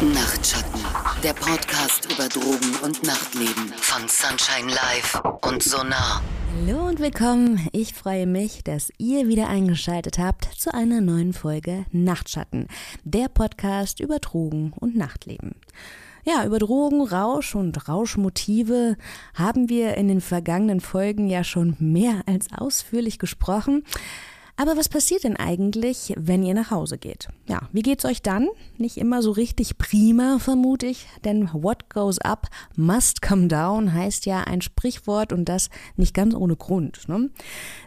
Nachtschatten, 0.00 0.80
der 1.24 1.32
Podcast 1.32 2.06
über 2.12 2.28
Drogen 2.28 2.76
und 2.84 3.02
Nachtleben 3.02 3.72
von 3.78 4.02
Sunshine 4.06 4.72
Live 4.72 5.20
und 5.42 5.60
Sonar. 5.60 6.22
Hallo 6.54 6.86
und 6.86 7.00
willkommen. 7.00 7.68
Ich 7.72 7.94
freue 7.94 8.28
mich, 8.28 8.62
dass 8.62 8.92
ihr 8.98 9.26
wieder 9.26 9.48
eingeschaltet 9.48 10.20
habt 10.20 10.44
zu 10.56 10.72
einer 10.72 11.00
neuen 11.00 11.32
Folge 11.32 11.84
Nachtschatten, 11.90 12.68
der 13.02 13.28
Podcast 13.28 13.98
über 13.98 14.20
Drogen 14.20 14.72
und 14.78 14.94
Nachtleben. 14.94 15.56
Ja, 16.24 16.44
über 16.44 16.60
Drogen, 16.60 17.02
Rausch 17.02 17.56
und 17.56 17.88
Rauschmotive 17.88 18.96
haben 19.34 19.68
wir 19.68 19.96
in 19.96 20.06
den 20.06 20.20
vergangenen 20.20 20.80
Folgen 20.80 21.28
ja 21.28 21.42
schon 21.42 21.74
mehr 21.80 22.22
als 22.26 22.46
ausführlich 22.56 23.18
gesprochen. 23.18 23.82
Aber 24.60 24.76
was 24.76 24.88
passiert 24.88 25.22
denn 25.22 25.36
eigentlich, 25.36 26.12
wenn 26.16 26.42
ihr 26.42 26.52
nach 26.52 26.72
Hause 26.72 26.98
geht? 26.98 27.28
Ja, 27.46 27.68
wie 27.70 27.82
geht's 27.82 28.04
euch 28.04 28.22
dann? 28.22 28.48
Nicht 28.76 28.96
immer 28.96 29.22
so 29.22 29.30
richtig 29.30 29.78
prima, 29.78 30.40
vermute 30.40 30.86
ich, 30.86 31.06
denn 31.24 31.48
what 31.52 31.88
goes 31.88 32.18
up 32.18 32.48
must 32.74 33.22
come 33.22 33.46
down 33.46 33.94
heißt 33.94 34.26
ja 34.26 34.40
ein 34.42 34.60
Sprichwort 34.60 35.32
und 35.32 35.48
das 35.48 35.70
nicht 35.94 36.12
ganz 36.12 36.34
ohne 36.34 36.56
Grund. 36.56 37.08
Ne? 37.08 37.30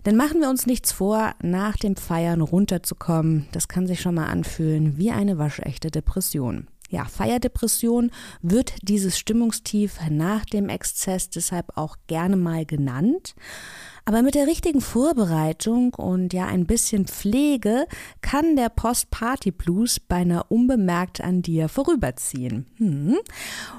Denn 0.06 0.16
machen 0.16 0.40
wir 0.40 0.50
uns 0.50 0.66
nichts 0.66 0.94
vor, 0.94 1.34
nach 1.42 1.76
dem 1.76 1.98
Feiern 1.98 2.40
runterzukommen, 2.40 3.48
das 3.52 3.68
kann 3.68 3.86
sich 3.86 4.00
schon 4.00 4.16
mal 4.16 4.28
anfühlen 4.28 4.98
wie 4.98 5.12
eine 5.12 5.38
waschechte 5.38 5.92
Depression. 5.92 6.70
Ja, 6.90 7.04
Feierdepression 7.04 8.12
wird 8.42 8.74
dieses 8.82 9.18
Stimmungstief 9.18 10.00
nach 10.10 10.46
dem 10.46 10.70
Exzess 10.70 11.30
deshalb 11.30 11.78
auch 11.78 11.98
gerne 12.08 12.38
mal 12.38 12.66
genannt. 12.66 13.34
Aber 14.06 14.24
mit 14.24 14.36
der 14.36 14.48
richtigen 14.48 14.82
Vorbereitung 14.82 15.94
und 15.94 16.34
ja 16.34 16.48
ein 16.48 16.66
bisschen 16.66 17.06
Pflege 17.06 17.86
kann 18.22 18.56
der 18.56 18.70
Post-Party-Blues 18.70 20.00
beinahe 20.00 20.44
unbemerkt 20.50 21.22
an 21.22 21.42
dir 21.42 21.70
vorüberziehen. 21.70 22.66
Hm. 22.78 23.18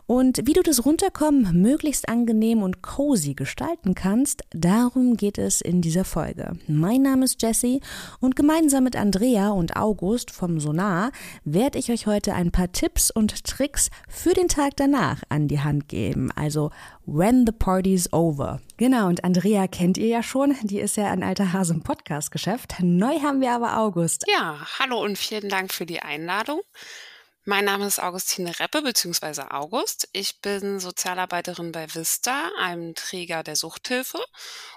Und 0.06 0.46
wie 0.46 0.52
du 0.52 0.62
das 0.62 0.84
Runterkommen 0.84 1.60
möglichst 1.60 2.08
angenehm 2.08 2.62
und 2.62 2.82
cozy 2.82 3.34
gestalten 3.34 3.94
kannst, 3.94 4.42
darum 4.50 5.16
geht 5.16 5.38
es 5.38 5.60
in 5.60 5.80
dieser 5.80 6.04
Folge. 6.04 6.52
Mein 6.68 7.02
Name 7.02 7.24
ist 7.24 7.42
Jessie 7.42 7.80
und 8.20 8.36
gemeinsam 8.36 8.84
mit 8.84 8.96
Andrea 8.96 9.50
und 9.50 9.76
August 9.76 10.30
vom 10.30 10.60
Sonar 10.60 11.10
werde 11.44 11.78
ich 11.78 11.90
euch 11.90 12.06
heute 12.06 12.34
ein 12.34 12.52
paar 12.52 12.70
Tipps 12.70 13.10
und 13.10 13.44
Tricks 13.44 13.90
für 14.08 14.34
den 14.34 14.48
Tag 14.48 14.76
danach 14.76 15.22
an 15.28 15.48
die 15.48 15.60
Hand 15.60 15.88
geben. 15.88 16.30
Also 16.34 16.70
When 17.04 17.46
the 17.46 17.52
Party's 17.52 18.12
Over. 18.12 18.60
Genau, 18.76 19.08
und 19.08 19.24
Andrea 19.24 19.66
kennt 19.66 19.98
ihr 19.98 20.06
ja 20.06 20.22
schon. 20.22 20.54
Die 20.62 20.78
ist 20.78 20.96
ja 20.96 21.10
ein 21.10 21.24
alter 21.24 21.52
Hase 21.52 21.74
im 21.74 21.82
Podcast-Geschäft. 21.82 22.76
Neu 22.80 23.18
haben 23.18 23.40
wir 23.40 23.50
aber 23.50 23.76
August. 23.76 24.24
Ja, 24.28 24.64
hallo 24.78 25.02
und 25.02 25.18
vielen 25.18 25.48
Dank 25.48 25.74
für 25.74 25.84
die 25.84 26.00
Einladung. 26.00 26.60
Mein 27.44 27.64
Name 27.64 27.86
ist 27.86 28.00
Augustine 28.00 28.52
Reppe 28.60 28.82
bzw. 28.82 29.42
August. 29.50 30.08
Ich 30.12 30.40
bin 30.42 30.78
Sozialarbeiterin 30.78 31.72
bei 31.72 31.92
Vista, 31.92 32.50
einem 32.60 32.94
Träger 32.94 33.42
der 33.42 33.56
Suchthilfe. 33.56 34.18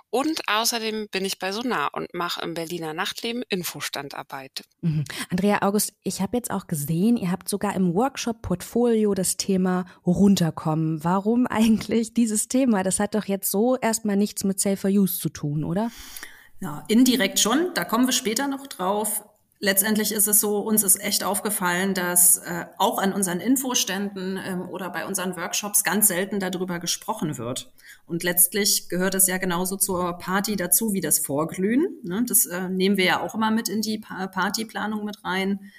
Und 0.09 0.41
außerdem 0.47 1.07
bin 1.11 1.25
ich 1.25 1.37
bei 1.37 1.51
Sonar 1.51 1.91
und 1.93 2.11
mache 2.15 2.41
im 2.41 2.55
Berliner 2.55 2.95
Nachtleben 2.95 3.43
Infostandarbeit. 3.49 4.63
Mhm. 4.81 5.03
Andrea 5.29 5.61
August, 5.61 5.93
ich 6.01 6.21
habe 6.21 6.37
jetzt 6.37 6.49
auch 6.49 6.65
gesehen, 6.65 7.17
ihr 7.17 7.29
habt 7.29 7.49
sogar 7.49 7.75
im 7.75 7.93
Workshop-Portfolio 7.93 9.13
das 9.13 9.37
Thema 9.37 9.85
runterkommen. 10.03 11.03
Warum 11.03 11.45
eigentlich 11.49 12.15
dieses 12.15 12.47
Thema? 12.47 12.81
Das 12.81 12.99
hat 12.99 13.13
doch 13.13 13.25
jetzt 13.25 13.51
so 13.51 13.77
erstmal 13.77 14.17
nichts 14.17 14.43
mit 14.43 14.59
Safer 14.59 14.89
Use 14.89 15.19
zu 15.19 15.29
tun, 15.29 15.63
oder? 15.63 15.91
Ja, 16.61 16.83
indirekt 16.87 17.39
schon. 17.39 17.75
Da 17.75 17.85
kommen 17.85 18.07
wir 18.07 18.13
später 18.13 18.47
noch 18.47 18.65
drauf 18.65 19.23
letztendlich 19.65 20.11
ist 20.11 20.27
es 20.27 20.39
so, 20.39 20.59
uns 20.59 20.83
ist 20.83 21.01
echt 21.01 21.23
aufgefallen, 21.23 21.95
dass 21.95 22.37
äh, 22.37 22.65
auch 22.77 22.99
an 22.99 23.13
unseren 23.13 23.39
Infoständen 23.39 24.39
ähm, 24.45 24.69
oder 24.69 24.91
bei 24.91 25.07
unseren 25.07 25.35
Workshops 25.35 25.83
ganz 25.83 26.07
selten 26.07 26.39
darüber 26.39 26.79
gesprochen 26.79 27.39
wird. 27.39 27.73
Und 28.05 28.23
letztlich 28.23 28.89
gehört 28.89 29.15
es 29.15 29.27
ja 29.27 29.37
genauso 29.39 29.75
zur 29.75 30.19
Party 30.19 30.55
dazu 30.55 30.93
wie 30.93 31.01
das 31.01 31.17
Vorglühen. 31.17 31.99
Ne? 32.03 32.23
Das 32.27 32.45
äh, 32.45 32.69
nehmen 32.69 32.95
wir 32.95 33.05
ja 33.05 33.21
auch 33.21 33.33
immer 33.33 33.49
mit 33.49 33.67
in 33.67 33.81
die 33.81 33.97
pa 33.97 34.27
Partyplanung 34.27 35.03
mit 35.03 35.25
rein. 35.25 35.71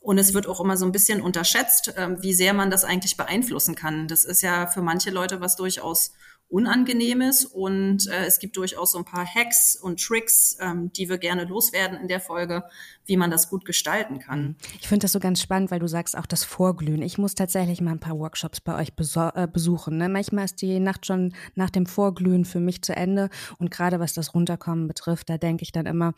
Und 0.00 0.18
es 0.18 0.34
wird 0.34 0.46
auch 0.46 0.60
immer 0.60 0.76
so 0.76 0.86
ein 0.86 0.92
bisschen 0.92 1.20
unterschätzt, 1.20 1.96
äh, 1.96 2.22
wie 2.22 2.34
sehr 2.34 2.54
man 2.54 2.70
das 2.70 2.84
eigentlich 2.84 3.16
beeinflussen 3.16 3.74
kann. 3.74 4.06
Das 4.06 4.24
ist 4.24 4.42
ja 4.42 4.68
für 4.68 4.82
manche 4.82 5.10
Leute 5.10 5.40
was 5.40 5.56
durchaus 5.56 6.12
Unangenehmes 6.52 7.46
und 7.46 8.06
äh, 8.08 8.26
es 8.26 8.38
gibt 8.38 8.58
durchaus 8.58 8.92
so 8.92 8.98
ein 8.98 9.06
paar 9.06 9.24
Hacks 9.24 9.74
und 9.74 9.98
Tricks, 9.98 10.58
ähm, 10.60 10.92
die 10.92 11.08
wir 11.08 11.16
gerne 11.16 11.44
loswerden 11.44 11.98
in 11.98 12.08
der 12.08 12.20
Folge, 12.20 12.64
wie 13.06 13.16
man 13.16 13.30
das 13.30 13.48
gut 13.48 13.64
gestalten 13.64 14.18
kann. 14.18 14.56
Ich 14.78 14.86
finde 14.86 15.04
das 15.04 15.12
so 15.12 15.18
ganz 15.18 15.40
spannend, 15.40 15.70
weil 15.70 15.78
du 15.78 15.88
sagst 15.88 16.14
auch 16.14 16.26
das 16.26 16.44
Vorglühen. 16.44 17.00
Ich 17.00 17.16
muss 17.16 17.34
tatsächlich 17.34 17.80
mal 17.80 17.92
ein 17.92 18.00
paar 18.00 18.18
Workshops 18.18 18.60
bei 18.60 18.78
euch 18.78 18.88
äh, 19.34 19.48
besuchen. 19.50 19.96
Ne? 19.96 20.10
Manchmal 20.10 20.44
ist 20.44 20.60
die 20.60 20.78
Nacht 20.78 21.06
schon 21.06 21.32
nach 21.54 21.70
dem 21.70 21.86
Vorglühen 21.86 22.44
für 22.44 22.60
mich 22.60 22.82
zu 22.82 22.94
Ende 22.94 23.30
und 23.56 23.70
gerade 23.70 23.98
was 23.98 24.12
das 24.12 24.34
Runterkommen 24.34 24.88
betrifft, 24.88 25.30
da 25.30 25.38
denke 25.38 25.62
ich 25.62 25.72
dann 25.72 25.86
immer, 25.86 26.12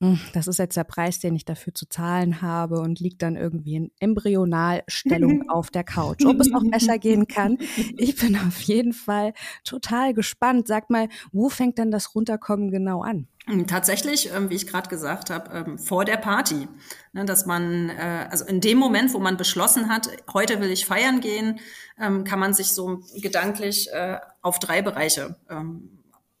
mh, 0.00 0.08
hm, 0.08 0.20
das 0.34 0.48
ist 0.48 0.58
jetzt 0.58 0.76
der 0.76 0.84
Preis, 0.84 1.18
den 1.18 1.34
ich 1.34 1.46
dafür 1.46 1.74
zu 1.74 1.88
zahlen 1.88 2.42
habe 2.42 2.80
und 2.80 3.00
liegt 3.00 3.22
dann 3.22 3.36
irgendwie 3.36 3.76
in 3.76 3.90
Embryonalstellung 4.00 5.48
auf 5.48 5.70
der 5.70 5.84
Couch. 5.84 6.26
Ob 6.26 6.38
es 6.40 6.52
auch 6.52 6.64
besser 6.70 6.98
gehen 6.98 7.26
kann, 7.26 7.56
ich 7.96 8.16
bin 8.16 8.36
auf 8.36 8.60
jeden 8.60 8.92
Fall 8.92 9.32
total 9.64 9.77
total 9.80 10.14
gespannt. 10.14 10.68
Sag 10.68 10.90
mal, 10.90 11.08
wo 11.32 11.48
fängt 11.48 11.78
denn 11.78 11.90
das 11.90 12.14
Runterkommen 12.14 12.70
genau 12.70 13.02
an? 13.02 13.28
Hm, 13.46 13.66
tatsächlich, 13.66 14.30
ähm, 14.32 14.50
wie 14.50 14.56
ich 14.56 14.66
gerade 14.66 14.90
gesagt 14.90 15.30
habe, 15.30 15.50
ähm, 15.56 15.78
vor 15.78 16.04
der 16.04 16.18
Party. 16.18 16.68
Ne, 17.12 17.24
dass 17.24 17.46
man, 17.46 17.88
äh, 17.88 18.26
also 18.30 18.44
in 18.44 18.60
dem 18.60 18.76
Moment, 18.76 19.14
wo 19.14 19.18
man 19.18 19.36
beschlossen 19.36 19.88
hat, 19.88 20.10
heute 20.34 20.60
will 20.60 20.70
ich 20.70 20.84
feiern 20.84 21.20
gehen, 21.20 21.60
ähm, 21.98 22.24
kann 22.24 22.38
man 22.38 22.52
sich 22.52 22.68
so 22.68 23.00
gedanklich 23.16 23.90
äh, 23.90 24.18
auf 24.42 24.58
drei 24.58 24.82
Bereiche 24.82 25.36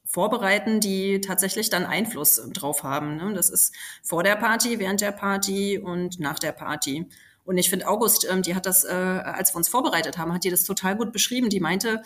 vorbereiten, 0.04 0.80
die 0.80 1.20
tatsächlich 1.20 1.68
dann 1.68 1.84
Einfluss 1.84 2.40
drauf 2.54 2.82
haben. 2.82 3.16
Ne? 3.16 3.34
Das 3.34 3.50
ist 3.50 3.74
vor 4.02 4.22
der 4.22 4.36
Party, 4.36 4.78
während 4.78 5.02
der 5.02 5.12
Party 5.12 5.78
und 5.78 6.18
nach 6.18 6.38
der 6.38 6.52
Party. 6.52 7.06
Und 7.48 7.56
ich 7.56 7.70
finde, 7.70 7.88
August, 7.88 8.28
die 8.44 8.54
hat 8.54 8.66
das, 8.66 8.84
äh, 8.84 8.92
als 8.92 9.54
wir 9.54 9.56
uns 9.56 9.70
vorbereitet 9.70 10.18
haben, 10.18 10.34
hat 10.34 10.44
die 10.44 10.50
das 10.50 10.64
total 10.64 10.96
gut 10.96 11.12
beschrieben. 11.12 11.48
Die 11.48 11.60
meinte, 11.60 12.02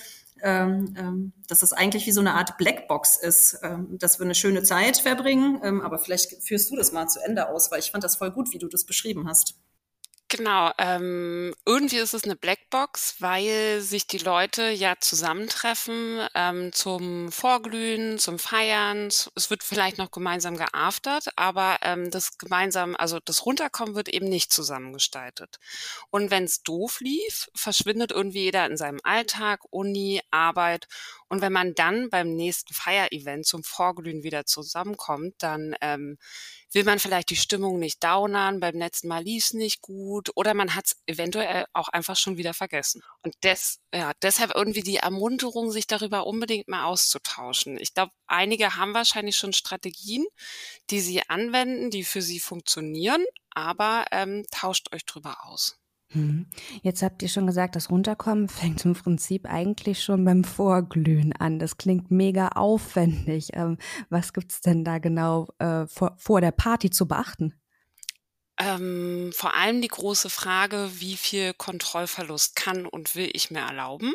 dass 1.49 1.61
das 1.61 1.73
eigentlich 1.73 2.07
wie 2.07 2.13
so 2.13 2.21
eine 2.21 2.35
Art 2.35 2.59
Blackbox 2.59 3.17
ist, 3.17 3.59
ähm, 3.63 3.99
dass 3.99 4.19
wir 4.19 4.25
eine 4.25 4.35
schöne 4.35 4.63
Zeit 4.63 4.99
verbringen. 4.99 5.61
Ähm, 5.63 5.81
aber 5.81 5.99
vielleicht 5.99 6.43
führst 6.43 6.71
du 6.71 6.77
das 6.77 6.93
mal 6.93 7.07
zu 7.07 7.21
Ende 7.21 7.49
aus, 7.49 7.71
weil 7.71 7.79
ich 7.79 7.91
fand 7.91 8.05
das 8.05 8.17
voll 8.17 8.31
gut, 8.31 8.53
wie 8.53 8.59
du 8.59 8.69
das 8.69 8.85
beschrieben 8.85 9.29
hast. 9.29 9.55
Genau, 10.35 10.71
ähm, 10.79 11.55
irgendwie 11.67 11.99
ist 11.99 12.15
es 12.15 12.25
eine 12.25 12.37
Blackbox, 12.37 13.17
weil 13.19 13.83
sich 13.83 14.07
die 14.07 14.17
Leute 14.17 14.71
ja 14.71 14.95
zusammentreffen 14.99 16.27
ähm, 16.35 16.73
zum 16.73 17.31
Vorglühen, 17.31 18.19
zum 18.19 18.39
Feiern. 18.39 19.09
Es 19.09 19.51
wird 19.51 19.63
vielleicht 19.63 19.99
noch 19.99 20.11
gemeinsam 20.11 20.57
geaftert, 20.57 21.29
aber 21.37 21.81
ähm, 21.83 22.11
das 22.11 22.39
gemeinsam, 22.39 22.97
also 22.97 23.21
das 23.23 23.45
Runterkommen 23.45 23.95
wird 23.95 24.09
eben 24.09 24.27
nicht 24.27 24.55
zusammengestaltet. 24.55 25.59
Und 26.09 26.31
wenn 26.31 26.45
es 26.45 26.63
doof 26.63 27.01
lief, 27.01 27.51
verschwindet 27.55 28.11
irgendwie 28.11 28.45
jeder 28.45 28.65
in 28.65 28.79
seinem 28.79 29.01
Alltag, 29.03 29.61
Uni, 29.69 30.23
Arbeit. 30.31 30.89
Und 31.33 31.41
wenn 31.41 31.55
man 31.55 31.73
dann 31.75 32.11
beim 32.11 32.37
nächsten 32.37 32.75
Feierevent 32.75 33.47
zum 33.47 33.65
Vorglühen 33.65 34.23
wieder 34.23 34.45
zusammenkommt, 34.45 35.33
dann 35.39 35.75
ähm, 35.81 36.19
will 36.73 36.85
man 36.85 36.99
vielleicht 36.99 37.31
die 37.31 37.37
Stimmung 37.37 37.79
nicht 37.79 38.05
downern, 38.05 38.61
beim 38.61 38.77
letzten 38.77 39.09
Mal 39.09 39.23
lief 39.23 39.45
es 39.45 39.55
nicht 39.55 39.81
gut 39.81 40.29
oder 40.35 40.53
man 40.53 40.75
hat 40.75 40.89
es 40.89 40.97
eventuell 41.07 41.65
auch 41.73 41.89
einfach 41.89 42.17
schon 42.17 42.37
wieder 42.37 42.53
vergessen. 42.53 43.03
Und 43.23 43.35
des, 43.45 43.81
ja, 43.95 44.13
deshalb 44.21 44.55
irgendwie 44.55 44.83
die 44.83 44.97
Ermunterung, 44.97 45.71
sich 45.71 45.87
darüber 45.87 46.27
unbedingt 46.27 46.69
mal 46.69 46.85
auszutauschen. 46.85 47.79
Ich 47.81 47.95
glaube, 47.95 48.13
einige 48.27 48.77
haben 48.77 48.93
wahrscheinlich 48.93 49.39
schon 49.39 49.55
Strategien, 49.55 50.27
die 50.91 51.01
sie 51.01 51.23
anwenden, 51.31 51.91
die 51.91 52.05
für 52.05 52.21
sie 52.21 52.41
funktionieren, 52.41 53.25
aber 53.49 54.05
ähm, 54.11 54.45
tauscht 54.51 54.93
euch 54.93 55.07
drüber 55.07 55.47
aus. 55.47 55.82
Mhm. 56.15 56.47
Jetzt 56.83 57.03
habt 57.03 57.23
ihr 57.23 57.29
schon 57.29 57.47
gesagt, 57.47 57.77
das 57.77 57.91
Runterkommen 57.91 58.49
fängt 58.49 58.85
im 58.85 58.95
Prinzip 58.95 59.47
eigentlich 59.47 60.03
schon 60.03 60.25
beim 60.25 60.45
Vorglühen 60.45 61.33
an. 61.33 61.59
Das 61.59 61.77
klingt 61.77 62.11
mega 62.11 62.49
aufwendig. 62.49 63.51
Ähm, 63.55 63.79
was 64.11 64.33
gibt's 64.33 64.61
denn 64.61 64.85
da 64.85 64.99
genau 64.99 65.49
äh, 65.59 65.87
vor, 65.87 66.15
vor 66.19 66.41
der 66.41 66.53
Party 66.53 66.91
zu 66.91 67.07
beachten? 67.07 67.55
Ähm, 68.59 69.33
vor 69.35 69.55
allem 69.55 69.81
die 69.81 69.89
große 69.89 70.29
Frage, 70.31 70.91
wie 70.95 71.17
viel 71.17 71.55
Kontrollverlust 71.55 72.55
kann 72.55 72.87
und 72.87 73.15
will 73.17 73.31
ich 73.33 73.51
mir 73.51 73.61
erlauben? 73.61 74.13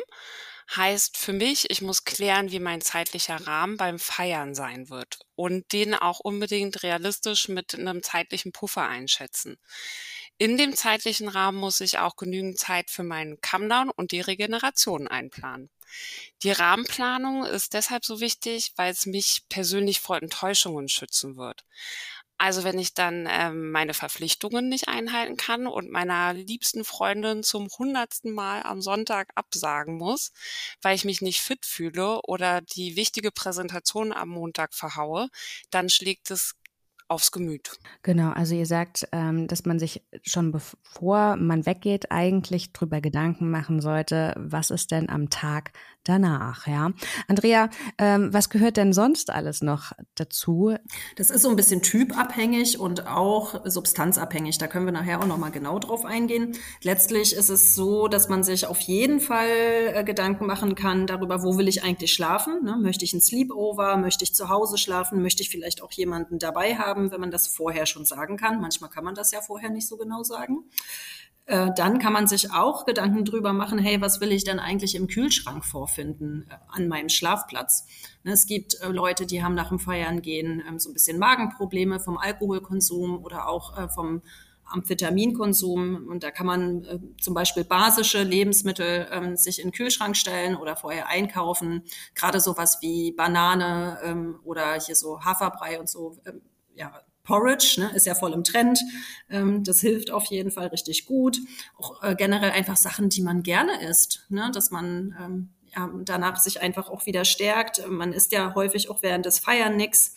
Heißt 0.76 1.16
für 1.16 1.32
mich, 1.32 1.70
ich 1.70 1.80
muss 1.80 2.04
klären, 2.04 2.50
wie 2.52 2.60
mein 2.60 2.82
zeitlicher 2.82 3.46
Rahmen 3.46 3.78
beim 3.78 3.98
Feiern 3.98 4.54
sein 4.54 4.90
wird 4.90 5.18
und 5.34 5.72
den 5.72 5.94
auch 5.94 6.20
unbedingt 6.20 6.82
realistisch 6.82 7.48
mit 7.48 7.74
einem 7.74 8.02
zeitlichen 8.02 8.52
Puffer 8.52 8.86
einschätzen. 8.86 9.56
In 10.38 10.56
dem 10.56 10.76
zeitlichen 10.76 11.28
Rahmen 11.28 11.58
muss 11.58 11.80
ich 11.80 11.98
auch 11.98 12.14
genügend 12.14 12.58
Zeit 12.58 12.90
für 12.90 13.02
meinen 13.02 13.40
Comedown 13.40 13.90
und 13.90 14.12
die 14.12 14.20
Regeneration 14.20 15.08
einplanen. 15.08 15.68
Die 16.44 16.52
Rahmenplanung 16.52 17.44
ist 17.44 17.74
deshalb 17.74 18.04
so 18.04 18.20
wichtig, 18.20 18.72
weil 18.76 18.92
es 18.92 19.06
mich 19.06 19.42
persönlich 19.48 20.00
vor 20.00 20.16
Enttäuschungen 20.22 20.88
schützen 20.88 21.36
wird. 21.36 21.64
Also 22.40 22.62
wenn 22.62 22.78
ich 22.78 22.94
dann 22.94 23.26
ähm, 23.28 23.72
meine 23.72 23.94
Verpflichtungen 23.94 24.68
nicht 24.68 24.86
einhalten 24.86 25.36
kann 25.36 25.66
und 25.66 25.90
meiner 25.90 26.34
liebsten 26.34 26.84
Freundin 26.84 27.42
zum 27.42 27.68
hundertsten 27.76 28.32
Mal 28.32 28.62
am 28.62 28.80
Sonntag 28.80 29.30
absagen 29.34 29.96
muss, 29.96 30.30
weil 30.80 30.94
ich 30.94 31.04
mich 31.04 31.20
nicht 31.20 31.40
fit 31.40 31.66
fühle 31.66 32.20
oder 32.22 32.60
die 32.60 32.94
wichtige 32.94 33.32
Präsentation 33.32 34.12
am 34.12 34.28
Montag 34.28 34.72
verhaue, 34.72 35.30
dann 35.70 35.90
schlägt 35.90 36.30
es 36.30 36.54
aufs 37.08 37.32
Gemüt. 37.32 37.78
Genau, 38.02 38.30
also 38.30 38.54
ihr 38.54 38.66
sagt, 38.66 39.08
ähm, 39.12 39.46
dass 39.48 39.64
man 39.64 39.78
sich 39.78 40.02
schon 40.22 40.52
bevor 40.52 41.36
man 41.36 41.66
weggeht, 41.66 42.10
eigentlich 42.10 42.72
drüber 42.72 43.00
Gedanken 43.00 43.50
machen 43.50 43.80
sollte, 43.80 44.34
was 44.36 44.70
ist 44.70 44.90
denn 44.90 45.08
am 45.08 45.30
Tag 45.30 45.72
danach, 46.04 46.66
ja. 46.66 46.90
Andrea, 47.26 47.68
ähm, 47.98 48.32
was 48.32 48.50
gehört 48.50 48.76
denn 48.76 48.92
sonst 48.92 49.30
alles 49.30 49.62
noch 49.62 49.92
dazu? 50.14 50.74
Das 51.16 51.30
ist 51.30 51.42
so 51.42 51.50
ein 51.50 51.56
bisschen 51.56 51.82
typabhängig 51.82 52.78
und 52.78 53.06
auch 53.06 53.60
substanzabhängig. 53.64 54.58
Da 54.58 54.66
können 54.66 54.86
wir 54.86 54.92
nachher 54.92 55.20
auch 55.20 55.26
nochmal 55.26 55.50
genau 55.50 55.78
drauf 55.78 56.04
eingehen. 56.04 56.56
Letztlich 56.82 57.34
ist 57.34 57.50
es 57.50 57.74
so, 57.74 58.08
dass 58.08 58.28
man 58.28 58.42
sich 58.42 58.66
auf 58.66 58.80
jeden 58.80 59.20
Fall 59.20 59.48
äh, 59.94 60.04
Gedanken 60.04 60.46
machen 60.46 60.74
kann 60.74 61.06
darüber, 61.06 61.42
wo 61.42 61.58
will 61.58 61.68
ich 61.68 61.82
eigentlich 61.82 62.12
schlafen? 62.12 62.64
Ne? 62.64 62.76
Möchte 62.80 63.04
ich 63.04 63.12
ein 63.12 63.20
Sleepover? 63.20 63.96
Möchte 63.96 64.24
ich 64.24 64.34
zu 64.34 64.48
Hause 64.48 64.78
schlafen? 64.78 65.22
Möchte 65.22 65.42
ich 65.42 65.50
vielleicht 65.50 65.82
auch 65.82 65.92
jemanden 65.92 66.38
dabei 66.38 66.76
haben, 66.76 67.10
wenn 67.10 67.20
man 67.20 67.30
das 67.30 67.46
vorher 67.46 67.86
schon 67.86 68.04
sagen 68.04 68.36
kann? 68.36 68.60
Manchmal 68.60 68.90
kann 68.90 69.04
man 69.04 69.14
das 69.14 69.32
ja 69.32 69.40
vorher 69.40 69.70
nicht 69.70 69.86
so 69.86 69.96
genau 69.96 70.22
sagen. 70.22 70.64
Äh, 71.48 71.70
dann 71.74 71.98
kann 71.98 72.12
man 72.12 72.26
sich 72.26 72.52
auch 72.52 72.84
Gedanken 72.84 73.24
drüber 73.24 73.54
machen, 73.54 73.78
hey, 73.78 74.02
was 74.02 74.20
will 74.20 74.32
ich 74.32 74.44
denn 74.44 74.58
eigentlich 74.58 74.94
im 74.94 75.06
Kühlschrank 75.06 75.64
vorfinden 75.64 76.46
äh, 76.50 76.54
an 76.68 76.88
meinem 76.88 77.08
Schlafplatz? 77.08 77.86
Ne, 78.22 78.32
es 78.32 78.44
gibt 78.44 78.78
äh, 78.82 78.88
Leute, 78.88 79.24
die 79.24 79.42
haben 79.42 79.54
nach 79.54 79.70
dem 79.70 79.78
Feiern 79.78 80.20
gehen 80.20 80.62
ähm, 80.68 80.78
so 80.78 80.90
ein 80.90 80.92
bisschen 80.92 81.18
Magenprobleme 81.18 82.00
vom 82.00 82.18
Alkoholkonsum 82.18 83.24
oder 83.24 83.48
auch 83.48 83.90
vom 83.94 84.20
Amphetaminkonsum. 84.66 86.06
Und 86.08 86.22
da 86.22 86.30
kann 86.30 86.46
man 86.46 87.14
zum 87.18 87.32
Beispiel 87.32 87.64
basische 87.64 88.22
Lebensmittel 88.22 89.08
ähm, 89.10 89.34
sich 89.34 89.60
in 89.60 89.68
den 89.68 89.72
Kühlschrank 89.72 90.18
stellen 90.18 90.54
oder 90.54 90.76
vorher 90.76 91.08
einkaufen. 91.08 91.82
Gerade 92.14 92.40
sowas 92.40 92.76
wie 92.82 93.12
Banane 93.12 93.98
ähm, 94.04 94.38
oder 94.44 94.74
hier 94.74 94.96
so 94.96 95.24
Haferbrei 95.24 95.80
und 95.80 95.88
so, 95.88 96.18
ja, 96.74 96.92
Porridge, 97.28 97.76
ne, 97.78 97.90
ist 97.94 98.06
ja 98.06 98.14
voll 98.14 98.32
im 98.32 98.42
Trend. 98.42 98.80
Ähm, 99.28 99.62
das 99.62 99.80
hilft 99.80 100.10
auf 100.10 100.24
jeden 100.24 100.50
Fall 100.50 100.68
richtig 100.68 101.04
gut. 101.04 101.38
Auch 101.76 102.02
äh, 102.02 102.14
generell 102.16 102.50
einfach 102.50 102.76
Sachen, 102.76 103.10
die 103.10 103.20
man 103.20 103.42
gerne 103.42 103.82
isst, 103.82 104.24
ne, 104.30 104.50
dass 104.52 104.70
man 104.70 105.14
ähm, 105.20 105.48
ja, 105.76 105.90
danach 106.06 106.38
sich 106.38 106.62
einfach 106.62 106.88
auch 106.88 107.04
wieder 107.04 107.26
stärkt. 107.26 107.86
Man 107.86 108.14
isst 108.14 108.32
ja 108.32 108.54
häufig 108.54 108.88
auch 108.88 109.02
während 109.02 109.26
des 109.26 109.40
Feiern 109.40 109.76
nix. 109.76 110.14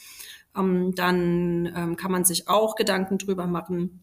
Ähm, 0.57 0.95
dann 0.95 1.71
ähm, 1.75 1.97
kann 1.97 2.13
man 2.13 2.23
sich 2.23 2.47
auch 2.47 2.75
Gedanken 2.75 3.17
drüber 3.17 3.45
machen, 3.45 4.01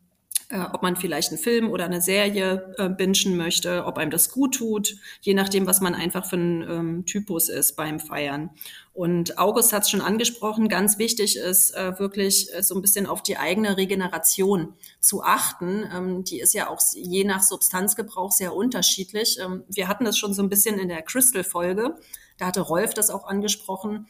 äh, 0.51 0.61
ob 0.73 0.83
man 0.83 0.97
vielleicht 0.97 1.31
einen 1.31 1.39
Film 1.39 1.71
oder 1.71 1.85
eine 1.85 2.01
Serie 2.01 2.75
äh, 2.79 2.89
bingen 2.89 3.37
möchte, 3.37 3.85
ob 3.85 3.99
einem 3.99 4.11
das 4.11 4.31
gut 4.31 4.55
tut, 4.55 4.97
je 5.21 5.35
nachdem, 5.35 5.67
was 5.67 5.81
man 5.81 5.95
einfach 5.95 6.25
für 6.25 6.37
ein 6.37 6.63
ähm, 6.63 7.07
Typus 7.07 7.49
ist 7.49 7.77
beim 7.77 8.01
Feiern. 8.01 8.51
Und 8.95 9.39
August 9.39 9.73
hat 9.73 9.83
es 9.83 9.91
schon 9.91 10.01
angesprochen, 10.01 10.69
ganz 10.69 10.99
wichtig 10.99 11.37
ist 11.37 11.75
äh, 11.75 11.99
wirklich 11.99 12.53
äh, 12.55 12.63
so 12.63 12.75
ein 12.75 12.83
bisschen 12.83 13.07
auf 13.07 13.23
die 13.23 13.37
eigene 13.37 13.77
Regeneration 13.77 14.75
zu 15.01 15.23
achten. 15.23 15.85
Ähm, 15.95 16.25
die 16.25 16.41
ist 16.41 16.55
ja 16.55 16.69
auch 16.69 16.81
je 16.95 17.25
nach 17.25 17.43
Substanzgebrauch 17.43 18.33
sehr 18.33 18.55
unterschiedlich. 18.55 19.39
Ähm, 19.41 19.65
wir 19.69 19.87
hatten 19.87 20.05
das 20.05 20.17
schon 20.17 20.33
so 20.33 20.43
ein 20.43 20.49
bisschen 20.49 20.79
in 20.79 20.89
der 20.89 21.03
Crystal-Folge. 21.03 21.97
Da 22.39 22.47
hatte 22.47 22.61
Rolf 22.61 22.95
das 22.95 23.11
auch 23.11 23.27
angesprochen 23.27 24.07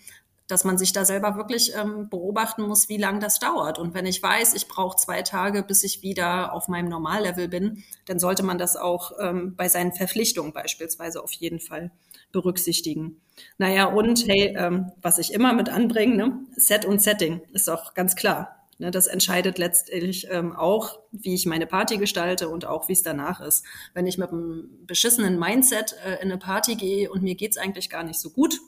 dass 0.48 0.64
man 0.64 0.78
sich 0.78 0.92
da 0.92 1.04
selber 1.04 1.36
wirklich 1.36 1.72
ähm, 1.76 2.08
beobachten 2.08 2.62
muss, 2.62 2.88
wie 2.88 2.96
lange 2.96 3.20
das 3.20 3.38
dauert. 3.38 3.78
Und 3.78 3.94
wenn 3.94 4.06
ich 4.06 4.22
weiß, 4.22 4.54
ich 4.54 4.66
brauche 4.66 4.96
zwei 4.96 5.22
Tage, 5.22 5.62
bis 5.62 5.84
ich 5.84 6.02
wieder 6.02 6.52
auf 6.52 6.68
meinem 6.68 6.88
Normallevel 6.88 7.48
bin, 7.48 7.84
dann 8.06 8.18
sollte 8.18 8.42
man 8.42 8.58
das 8.58 8.76
auch 8.76 9.12
ähm, 9.20 9.54
bei 9.56 9.68
seinen 9.68 9.92
Verpflichtungen 9.92 10.52
beispielsweise 10.52 11.22
auf 11.22 11.32
jeden 11.32 11.60
Fall 11.60 11.92
berücksichtigen. 12.32 13.20
Naja, 13.58 13.84
und 13.86 14.26
hey, 14.26 14.54
ähm, 14.58 14.90
was 15.00 15.18
ich 15.18 15.32
immer 15.32 15.52
mit 15.52 15.68
anbringe, 15.68 16.16
ne? 16.16 16.40
Set 16.56 16.84
und 16.84 17.00
Setting 17.00 17.42
ist 17.52 17.70
auch 17.70 17.94
ganz 17.94 18.16
klar. 18.16 18.58
Ne, 18.80 18.92
das 18.92 19.08
entscheidet 19.08 19.58
letztlich 19.58 20.28
ähm, 20.30 20.54
auch, 20.54 21.00
wie 21.10 21.34
ich 21.34 21.46
meine 21.46 21.66
Party 21.66 21.96
gestalte 21.96 22.48
und 22.48 22.64
auch, 22.64 22.88
wie 22.88 22.92
es 22.92 23.02
danach 23.02 23.40
ist. 23.40 23.64
Wenn 23.92 24.06
ich 24.06 24.18
mit 24.18 24.30
einem 24.30 24.70
beschissenen 24.86 25.36
Mindset 25.36 25.96
äh, 26.06 26.22
in 26.22 26.30
eine 26.30 26.38
Party 26.38 26.76
gehe 26.76 27.10
und 27.10 27.22
mir 27.22 27.34
geht's 27.34 27.56
eigentlich 27.56 27.90
gar 27.90 28.04
nicht 28.04 28.20
so 28.20 28.30
gut, 28.30 28.60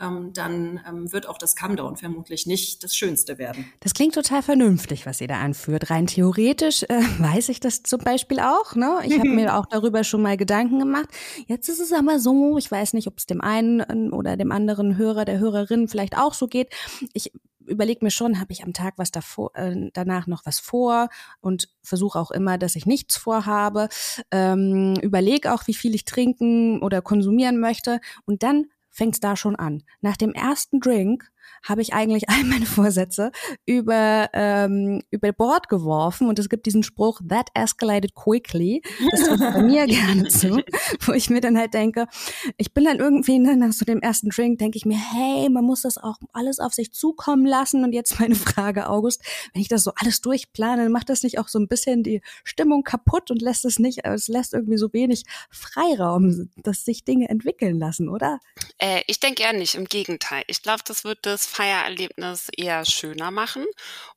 ähm, 0.00 0.32
dann 0.32 0.80
ähm, 0.88 1.12
wird 1.12 1.28
auch 1.28 1.38
das 1.38 1.56
Come-Down 1.56 1.96
vermutlich 1.96 2.46
nicht 2.46 2.84
das 2.84 2.94
Schönste 2.94 3.38
werden. 3.38 3.64
Das 3.80 3.94
klingt 3.94 4.14
total 4.14 4.42
vernünftig, 4.42 5.06
was 5.06 5.20
ihr 5.20 5.28
da 5.28 5.40
anführt. 5.40 5.90
Rein 5.90 6.06
theoretisch 6.06 6.82
äh, 6.84 7.00
weiß 7.18 7.48
ich 7.48 7.60
das 7.60 7.82
zum 7.82 8.00
Beispiel 8.00 8.40
auch. 8.40 8.74
Ne? 8.74 9.00
Ich 9.04 9.18
habe 9.18 9.28
mir 9.34 9.56
auch 9.56 9.66
darüber 9.66 10.04
schon 10.04 10.22
mal 10.22 10.36
Gedanken 10.36 10.78
gemacht. 10.78 11.08
Jetzt 11.46 11.68
ist 11.68 11.80
es 11.80 11.92
aber 11.92 12.18
so, 12.18 12.58
ich 12.58 12.70
weiß 12.70 12.92
nicht, 12.92 13.08
ob 13.08 13.18
es 13.18 13.26
dem 13.26 13.40
einen 13.40 13.82
ähm, 13.88 14.12
oder 14.12 14.36
dem 14.36 14.52
anderen 14.52 14.96
Hörer, 14.96 15.24
der 15.24 15.38
Hörerin 15.38 15.88
vielleicht 15.88 16.16
auch 16.16 16.34
so 16.34 16.46
geht. 16.46 16.74
Ich 17.12 17.32
überlege 17.66 18.04
mir 18.04 18.10
schon, 18.10 18.40
habe 18.40 18.52
ich 18.52 18.62
am 18.62 18.72
Tag 18.72 18.94
was 18.96 19.10
davor, 19.10 19.50
äh, 19.54 19.90
danach 19.92 20.26
noch 20.26 20.46
was 20.46 20.60
vor 20.60 21.08
und 21.40 21.68
versuche 21.82 22.18
auch 22.18 22.30
immer, 22.30 22.58
dass 22.58 22.76
ich 22.76 22.86
nichts 22.86 23.16
vorhabe. 23.16 23.88
Ähm, 24.30 24.94
überlege 25.02 25.52
auch, 25.52 25.66
wie 25.66 25.74
viel 25.74 25.94
ich 25.94 26.04
trinken 26.04 26.82
oder 26.82 27.02
konsumieren 27.02 27.58
möchte 27.58 28.00
und 28.24 28.42
dann 28.42 28.66
fängt's 28.96 29.20
da 29.20 29.36
schon 29.36 29.56
an. 29.56 29.82
Nach 30.00 30.16
dem 30.16 30.32
ersten 30.32 30.80
Drink 30.80 31.30
habe 31.62 31.82
ich 31.82 31.92
eigentlich 31.92 32.28
all 32.28 32.44
meine 32.44 32.66
Vorsätze 32.66 33.30
über, 33.64 34.30
ähm, 34.32 35.02
über 35.10 35.32
Bord 35.32 35.68
geworfen 35.68 36.28
und 36.28 36.38
es 36.38 36.48
gibt 36.48 36.66
diesen 36.66 36.82
Spruch, 36.82 37.20
that 37.28 37.48
escalated 37.54 38.14
quickly. 38.14 38.82
Das 39.10 39.24
trifft 39.24 39.40
bei 39.40 39.62
mir 39.62 39.86
gerne 39.86 40.28
zu, 40.28 40.62
wo 41.00 41.12
ich 41.12 41.30
mir 41.30 41.40
dann 41.40 41.58
halt 41.58 41.74
denke, 41.74 42.06
ich 42.56 42.72
bin 42.72 42.84
dann 42.84 42.98
irgendwie 42.98 43.38
ne, 43.38 43.56
nach 43.56 43.72
so 43.72 43.84
dem 43.84 44.00
ersten 44.00 44.30
Drink, 44.30 44.58
denke 44.58 44.76
ich 44.76 44.86
mir, 44.86 44.98
hey, 44.98 45.48
man 45.48 45.64
muss 45.64 45.82
das 45.82 45.98
auch 45.98 46.16
alles 46.32 46.58
auf 46.58 46.74
sich 46.74 46.92
zukommen 46.92 47.46
lassen 47.46 47.84
und 47.84 47.92
jetzt 47.92 48.18
meine 48.20 48.34
Frage, 48.34 48.88
August, 48.88 49.22
wenn 49.52 49.62
ich 49.62 49.68
das 49.68 49.84
so 49.84 49.92
alles 49.96 50.20
durchplane, 50.20 50.84
dann 50.84 50.92
macht 50.92 51.08
das 51.08 51.22
nicht 51.22 51.38
auch 51.38 51.48
so 51.48 51.58
ein 51.58 51.68
bisschen 51.68 52.02
die 52.02 52.20
Stimmung 52.44 52.82
kaputt 52.82 53.30
und 53.30 53.42
lässt 53.42 53.64
es 53.64 53.78
nicht, 53.78 54.04
es 54.04 54.28
lässt 54.28 54.54
irgendwie 54.54 54.78
so 54.78 54.92
wenig 54.92 55.24
Freiraum, 55.50 56.50
dass 56.56 56.84
sich 56.84 57.04
Dinge 57.04 57.28
entwickeln 57.28 57.78
lassen, 57.78 58.08
oder? 58.08 58.40
Äh, 58.78 59.02
ich 59.06 59.20
denke 59.20 59.42
eher 59.42 59.52
nicht, 59.52 59.74
im 59.74 59.84
Gegenteil. 59.84 60.44
Ich 60.46 60.62
glaube, 60.62 60.82
das 60.86 61.04
wird 61.04 61.18
das 61.22 61.35
Feiererlebnis 61.44 62.48
eher 62.56 62.84
schöner 62.86 63.30
machen 63.30 63.66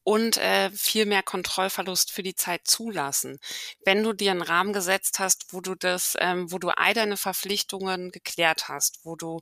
und 0.04 0.38
äh, 0.38 0.70
viel 0.72 1.06
mehr 1.06 1.24
Kontrollverlust 1.24 2.12
für 2.12 2.24
die 2.24 2.36
Zeit 2.36 2.62
zulassen. 2.66 3.40
Wenn 3.84 4.04
du 4.04 4.14
dir 4.14 4.32
einen 4.32 4.42
Rahmen 4.42 4.72
gesetzt 4.72 5.20
hast, 5.20 5.52
wo 5.52 5.60
du 5.60 5.76
das, 5.76 6.16
ähm, 6.20 6.52
wo 6.52 6.60
du 6.60 6.70
all 6.70 6.94
deine 6.94 7.18
Verpflichtungen 7.18 8.12
geklärt 8.12 8.70
hast, 8.70 9.00
wo 9.04 9.16
du 9.18 9.42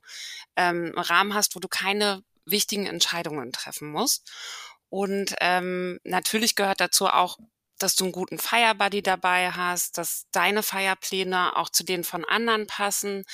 ähm, 0.56 0.86
einen 0.86 0.98
Rahmen 0.98 1.34
hast, 1.34 1.54
wo 1.54 1.60
du 1.60 1.68
keine 1.68 2.24
wichtigen 2.46 2.86
Entscheidungen 2.86 3.52
treffen 3.52 3.90
musst. 3.90 4.30
Und 4.88 5.34
ähm, 5.40 6.00
natürlich 6.04 6.56
gehört 6.56 6.80
dazu 6.80 7.06
auch 7.06 7.38
dass 7.78 7.96
du 7.96 8.04
einen 8.04 8.12
guten 8.12 8.38
Fire 8.38 8.74
dabei 9.02 9.50
hast, 9.50 9.98
dass 9.98 10.26
deine 10.32 10.62
Feierpläne 10.62 11.56
auch 11.56 11.68
zu 11.68 11.84
denen 11.84 12.04
von 12.04 12.24
anderen 12.24 12.66
passen, 12.66 13.24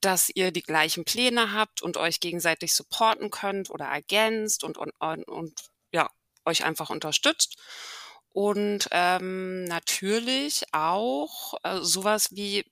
dass 0.00 0.30
ihr 0.30 0.52
die 0.52 0.62
gleichen 0.62 1.04
Pläne 1.04 1.52
habt 1.52 1.82
und 1.82 1.96
euch 1.96 2.20
gegenseitig 2.20 2.74
supporten 2.74 3.30
könnt 3.30 3.70
oder 3.70 3.86
ergänzt 3.86 4.64
und, 4.64 4.78
und, 4.78 4.92
und, 5.00 5.24
und 5.24 5.60
ja, 5.92 6.10
euch 6.44 6.64
einfach 6.64 6.90
unterstützt. 6.90 7.56
Und 8.30 8.88
ähm, 8.90 9.64
natürlich 9.64 10.64
auch 10.72 11.54
äh, 11.62 11.78
sowas 11.80 12.28
wie 12.32 12.64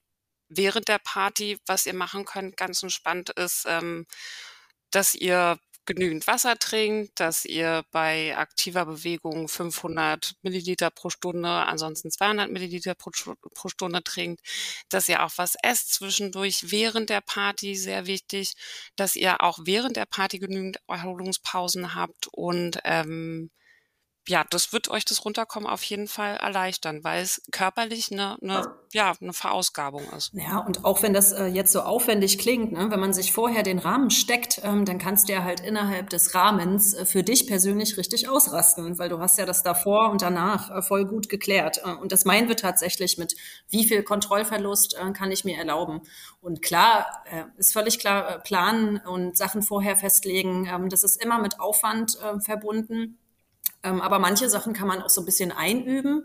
während 0.48 0.88
der 0.88 0.98
Party, 0.98 1.58
was 1.66 1.86
ihr 1.86 1.94
machen 1.94 2.24
könnt, 2.24 2.56
ganz 2.56 2.82
entspannt 2.82 3.30
ist, 3.30 3.64
ähm, 3.66 4.06
dass 4.90 5.14
ihr 5.14 5.58
genügend 5.86 6.26
Wasser 6.26 6.58
trinkt, 6.58 7.20
dass 7.20 7.44
ihr 7.44 7.84
bei 7.90 8.36
aktiver 8.36 8.86
Bewegung 8.86 9.48
500 9.48 10.34
Milliliter 10.42 10.90
pro 10.90 11.10
Stunde, 11.10 11.48
ansonsten 11.48 12.10
200 12.10 12.50
Milliliter 12.50 12.94
pro, 12.94 13.10
pro, 13.54 13.68
Stunde 13.68 14.02
trinkt, 14.02 14.40
dass 14.88 15.08
ihr 15.08 15.24
auch 15.24 15.32
was 15.36 15.56
esst 15.62 15.94
zwischendurch 15.94 16.70
während 16.70 17.10
der 17.10 17.20
Party, 17.20 17.76
sehr 17.76 18.06
wichtig, 18.06 18.54
dass 18.96 19.16
ihr 19.16 19.40
auch 19.42 19.58
während 19.64 19.96
der 19.96 20.06
Party 20.06 20.38
genügend 20.38 20.78
Erholungspausen 20.88 21.94
habt 21.94 22.28
und 22.28 22.78
ähm, 22.84 23.50
ja, 24.26 24.44
das 24.48 24.72
wird 24.72 24.88
euch 24.88 25.04
das 25.04 25.24
Runterkommen 25.24 25.68
auf 25.68 25.82
jeden 25.82 26.08
Fall 26.08 26.36
erleichtern, 26.36 27.04
weil 27.04 27.22
es 27.22 27.42
körperlich 27.52 28.10
eine, 28.10 28.38
eine, 28.40 28.74
ja, 28.92 29.12
eine 29.20 29.34
Verausgabung 29.34 30.02
ist. 30.16 30.32
Ja, 30.32 30.58
und 30.58 30.84
auch 30.84 31.02
wenn 31.02 31.12
das 31.12 31.32
äh, 31.32 31.46
jetzt 31.46 31.72
so 31.72 31.82
aufwendig 31.82 32.38
klingt, 32.38 32.72
ne, 32.72 32.90
wenn 32.90 33.00
man 33.00 33.12
sich 33.12 33.32
vorher 33.32 33.62
den 33.62 33.78
Rahmen 33.78 34.10
steckt, 34.10 34.62
ähm, 34.64 34.86
dann 34.86 34.98
kannst 34.98 35.28
du 35.28 35.34
ja 35.34 35.44
halt 35.44 35.60
innerhalb 35.60 36.08
des 36.08 36.34
Rahmens 36.34 36.94
äh, 36.94 37.04
für 37.04 37.22
dich 37.22 37.46
persönlich 37.46 37.98
richtig 37.98 38.28
ausrasten, 38.28 38.98
weil 38.98 39.10
du 39.10 39.18
hast 39.20 39.36
ja 39.36 39.44
das 39.44 39.62
davor 39.62 40.10
und 40.10 40.22
danach 40.22 40.70
äh, 40.70 40.80
voll 40.80 41.04
gut 41.04 41.28
geklärt. 41.28 41.82
Äh, 41.84 41.92
und 41.94 42.10
das 42.10 42.24
meinen 42.24 42.48
wir 42.48 42.56
tatsächlich 42.56 43.18
mit, 43.18 43.34
wie 43.68 43.86
viel 43.86 44.02
Kontrollverlust 44.02 44.96
äh, 44.96 45.12
kann 45.12 45.32
ich 45.32 45.44
mir 45.44 45.58
erlauben. 45.58 46.00
Und 46.40 46.62
klar, 46.62 47.24
äh, 47.30 47.44
ist 47.58 47.74
völlig 47.74 47.98
klar, 47.98 48.38
planen 48.38 48.98
und 48.98 49.36
Sachen 49.36 49.62
vorher 49.62 49.96
festlegen, 49.96 50.66
ähm, 50.66 50.88
das 50.88 51.02
ist 51.02 51.22
immer 51.22 51.38
mit 51.38 51.60
Aufwand 51.60 52.18
verbunden. 52.40 53.18
Ähm, 53.82 54.00
aber 54.00 54.18
manche 54.18 54.48
Sachen 54.48 54.72
kann 54.72 54.88
man 54.88 55.02
auch 55.02 55.10
so 55.10 55.22
ein 55.22 55.26
bisschen 55.26 55.52
einüben 55.52 56.24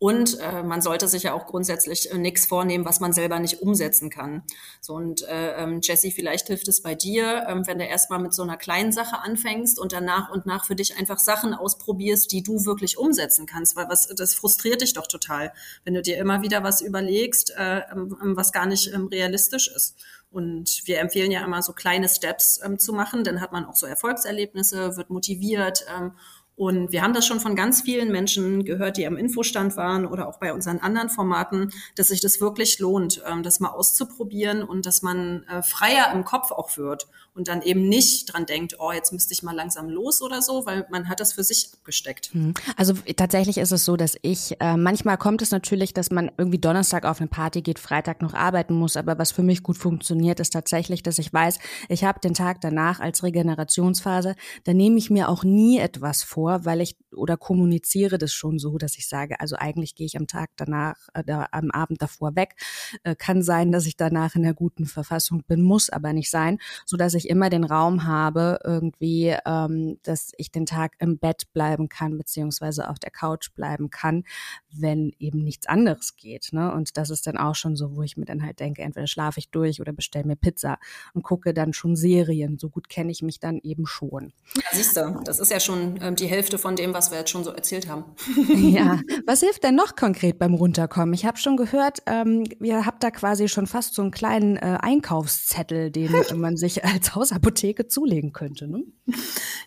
und 0.00 0.40
äh, 0.40 0.62
man 0.62 0.80
sollte 0.80 1.08
sich 1.08 1.24
ja 1.24 1.34
auch 1.34 1.44
grundsätzlich 1.44 2.10
äh, 2.10 2.16
nichts 2.16 2.46
vornehmen, 2.46 2.86
was 2.86 3.00
man 3.00 3.12
selber 3.12 3.38
nicht 3.38 3.60
umsetzen 3.60 4.08
kann. 4.08 4.42
So 4.80 4.94
und 4.94 5.28
äh, 5.28 5.62
ähm, 5.62 5.80
Jesse, 5.82 6.10
vielleicht 6.10 6.46
hilft 6.46 6.68
es 6.68 6.80
bei 6.80 6.94
dir, 6.94 7.44
ähm, 7.46 7.66
wenn 7.66 7.78
du 7.78 7.84
erstmal 7.84 8.18
mit 8.18 8.32
so 8.32 8.42
einer 8.42 8.56
kleinen 8.56 8.92
Sache 8.92 9.18
anfängst 9.18 9.78
und 9.78 9.92
dann 9.92 10.06
nach 10.06 10.30
und 10.30 10.46
nach 10.46 10.64
für 10.64 10.74
dich 10.74 10.96
einfach 10.96 11.18
Sachen 11.18 11.52
ausprobierst, 11.52 12.32
die 12.32 12.42
du 12.42 12.64
wirklich 12.64 12.96
umsetzen 12.96 13.44
kannst, 13.44 13.76
weil 13.76 13.90
was 13.90 14.08
das 14.08 14.34
frustriert 14.34 14.80
dich 14.80 14.94
doch 14.94 15.06
total, 15.06 15.52
wenn 15.84 15.92
du 15.92 16.00
dir 16.00 16.16
immer 16.16 16.40
wieder 16.40 16.64
was 16.64 16.80
überlegst, 16.80 17.50
äh, 17.58 17.82
ähm, 17.92 18.16
ähm 18.22 18.36
was 18.38 18.52
gar 18.52 18.64
nicht 18.64 18.90
ähm, 18.94 19.08
realistisch 19.08 19.68
ist. 19.68 19.96
Und 20.30 20.82
wir 20.86 21.00
empfehlen 21.00 21.30
ja 21.30 21.44
immer 21.44 21.60
so 21.60 21.74
kleine 21.74 22.08
Steps 22.08 22.58
ähm, 22.64 22.78
zu 22.78 22.94
machen, 22.94 23.22
dann 23.22 23.42
hat 23.42 23.52
man 23.52 23.66
auch 23.66 23.76
so 23.76 23.84
Erfolgserlebnisse, 23.84 24.96
wird 24.96 25.10
motiviert 25.10 25.84
ähm, 25.94 26.12
und 26.60 26.92
wir 26.92 27.00
haben 27.00 27.14
das 27.14 27.26
schon 27.26 27.40
von 27.40 27.56
ganz 27.56 27.80
vielen 27.80 28.12
Menschen 28.12 28.66
gehört, 28.66 28.98
die 28.98 29.06
am 29.06 29.16
Infostand 29.16 29.78
waren 29.78 30.04
oder 30.04 30.28
auch 30.28 30.38
bei 30.38 30.52
unseren 30.52 30.76
anderen 30.80 31.08
Formaten, 31.08 31.70
dass 31.94 32.08
sich 32.08 32.20
das 32.20 32.38
wirklich 32.42 32.78
lohnt, 32.78 33.22
ähm, 33.26 33.42
das 33.42 33.60
mal 33.60 33.70
auszuprobieren 33.70 34.62
und 34.62 34.84
dass 34.84 35.00
man 35.00 35.44
äh, 35.44 35.62
freier 35.62 36.12
im 36.12 36.22
Kopf 36.26 36.52
auch 36.52 36.76
wird 36.76 37.08
und 37.34 37.48
dann 37.48 37.62
eben 37.62 37.88
nicht 37.88 38.30
dran 38.30 38.44
denkt, 38.44 38.76
oh, 38.78 38.92
jetzt 38.92 39.10
müsste 39.10 39.32
ich 39.32 39.42
mal 39.42 39.56
langsam 39.56 39.88
los 39.88 40.20
oder 40.20 40.42
so, 40.42 40.66
weil 40.66 40.86
man 40.90 41.08
hat 41.08 41.20
das 41.20 41.32
für 41.32 41.44
sich 41.44 41.70
abgesteckt. 41.72 42.26
Hm. 42.34 42.52
Also 42.76 42.92
tatsächlich 43.16 43.56
ist 43.56 43.72
es 43.72 43.86
so, 43.86 43.96
dass 43.96 44.16
ich, 44.20 44.60
äh, 44.60 44.76
manchmal 44.76 45.16
kommt 45.16 45.40
es 45.40 45.52
natürlich, 45.52 45.94
dass 45.94 46.10
man 46.10 46.30
irgendwie 46.36 46.58
Donnerstag 46.58 47.06
auf 47.06 47.20
eine 47.20 47.28
Party 47.28 47.62
geht, 47.62 47.78
Freitag 47.78 48.20
noch 48.20 48.34
arbeiten 48.34 48.74
muss, 48.74 48.98
aber 48.98 49.18
was 49.18 49.32
für 49.32 49.42
mich 49.42 49.62
gut 49.62 49.78
funktioniert, 49.78 50.40
ist 50.40 50.52
tatsächlich, 50.52 51.02
dass 51.02 51.18
ich 51.18 51.32
weiß, 51.32 51.58
ich 51.88 52.04
habe 52.04 52.20
den 52.20 52.34
Tag 52.34 52.60
danach 52.60 53.00
als 53.00 53.22
Regenerationsphase, 53.22 54.34
da 54.64 54.74
nehme 54.74 54.98
ich 54.98 55.08
mir 55.08 55.30
auch 55.30 55.42
nie 55.42 55.78
etwas 55.78 56.22
vor, 56.22 56.49
vor, 56.50 56.64
weil 56.64 56.80
ich 56.80 56.96
oder 57.12 57.36
kommuniziere 57.36 58.18
das 58.18 58.32
schon 58.32 58.58
so, 58.58 58.78
dass 58.78 58.96
ich 58.96 59.08
sage, 59.08 59.40
also 59.40 59.56
eigentlich 59.56 59.94
gehe 59.94 60.06
ich 60.06 60.16
am 60.16 60.26
Tag 60.26 60.50
danach, 60.56 60.96
äh, 61.14 61.24
da, 61.24 61.46
am 61.50 61.70
Abend 61.70 62.02
davor 62.02 62.36
weg. 62.36 62.54
Äh, 63.02 63.14
kann 63.16 63.42
sein, 63.42 63.72
dass 63.72 63.86
ich 63.86 63.96
danach 63.96 64.34
in 64.36 64.44
einer 64.44 64.54
guten 64.54 64.86
Verfassung 64.86 65.42
bin, 65.46 65.62
muss 65.62 65.90
aber 65.90 66.12
nicht 66.12 66.30
sein, 66.30 66.58
so 66.86 66.96
dass 66.96 67.14
ich 67.14 67.28
immer 67.28 67.50
den 67.50 67.64
Raum 67.64 68.04
habe, 68.04 68.60
irgendwie, 68.64 69.36
ähm, 69.46 69.98
dass 70.02 70.32
ich 70.36 70.50
den 70.50 70.66
Tag 70.66 70.94
im 70.98 71.18
Bett 71.18 71.52
bleiben 71.52 71.88
kann, 71.88 72.16
beziehungsweise 72.16 72.88
auf 72.88 72.98
der 72.98 73.10
Couch 73.10 73.52
bleiben 73.54 73.90
kann, 73.90 74.24
wenn 74.72 75.12
eben 75.18 75.42
nichts 75.42 75.66
anderes 75.66 76.16
geht. 76.16 76.52
Ne? 76.52 76.72
Und 76.72 76.96
das 76.96 77.10
ist 77.10 77.26
dann 77.26 77.36
auch 77.36 77.54
schon 77.54 77.76
so, 77.76 77.96
wo 77.96 78.02
ich 78.02 78.16
mir 78.16 78.26
dann 78.26 78.42
halt 78.42 78.60
denke, 78.60 78.82
entweder 78.82 79.06
schlafe 79.06 79.40
ich 79.40 79.50
durch 79.50 79.80
oder 79.80 79.92
bestelle 79.92 80.26
mir 80.26 80.36
Pizza 80.36 80.78
und 81.14 81.22
gucke 81.22 81.54
dann 81.54 81.72
schon 81.72 81.96
Serien. 81.96 82.58
So 82.58 82.68
gut 82.68 82.88
kenne 82.88 83.10
ich 83.10 83.22
mich 83.22 83.40
dann 83.40 83.58
eben 83.62 83.86
schon. 83.86 84.32
Ja, 84.56 84.62
siehst 84.72 84.96
du, 84.96 85.20
das 85.24 85.38
ist 85.38 85.50
ja 85.50 85.60
schon 85.60 85.98
ähm, 86.00 86.16
die 86.16 86.26
Hälfte 86.26 86.39
von 86.42 86.76
dem, 86.76 86.94
was 86.94 87.10
wir 87.10 87.18
jetzt 87.18 87.30
schon 87.30 87.44
so 87.44 87.50
erzählt 87.50 87.88
haben. 87.88 88.04
ja, 88.48 89.00
was 89.26 89.40
hilft 89.40 89.64
denn 89.64 89.74
noch 89.74 89.96
konkret 89.96 90.38
beim 90.38 90.54
Runterkommen? 90.54 91.14
Ich 91.14 91.24
habe 91.24 91.38
schon 91.38 91.56
gehört, 91.56 92.02
ähm, 92.06 92.44
ihr 92.60 92.86
habt 92.86 93.02
da 93.02 93.10
quasi 93.10 93.48
schon 93.48 93.66
fast 93.66 93.94
so 93.94 94.02
einen 94.02 94.10
kleinen 94.10 94.56
äh, 94.56 94.78
Einkaufszettel, 94.80 95.90
den 95.90 96.10
man 96.36 96.56
sich 96.56 96.84
als 96.84 97.14
Hausapotheke 97.14 97.86
zulegen 97.86 98.32
könnte. 98.32 98.66
Ne? 98.66 98.84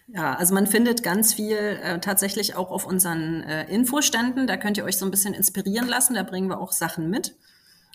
Ja, 0.08 0.36
also 0.36 0.53
man 0.53 0.68
findet 0.68 1.03
ganz 1.03 1.34
viel 1.34 1.58
äh, 1.58 2.00
tatsächlich 2.00 2.56
auch 2.56 2.72
auf 2.72 2.86
unseren 2.86 3.42
äh, 3.44 3.70
Infoständen. 3.72 4.48
Da 4.48 4.58
könnt 4.58 4.77
ihr 4.77 4.84
euch 4.84 4.98
so 4.98 5.06
ein 5.06 5.12
bisschen 5.12 5.34
inspirieren 5.34 5.88
lassen. 5.88 6.15
Da 6.15 6.24
bringen 6.24 6.50
wir 6.50 6.60
auch 6.60 6.72
Sachen 6.72 7.10
mit. 7.10 7.36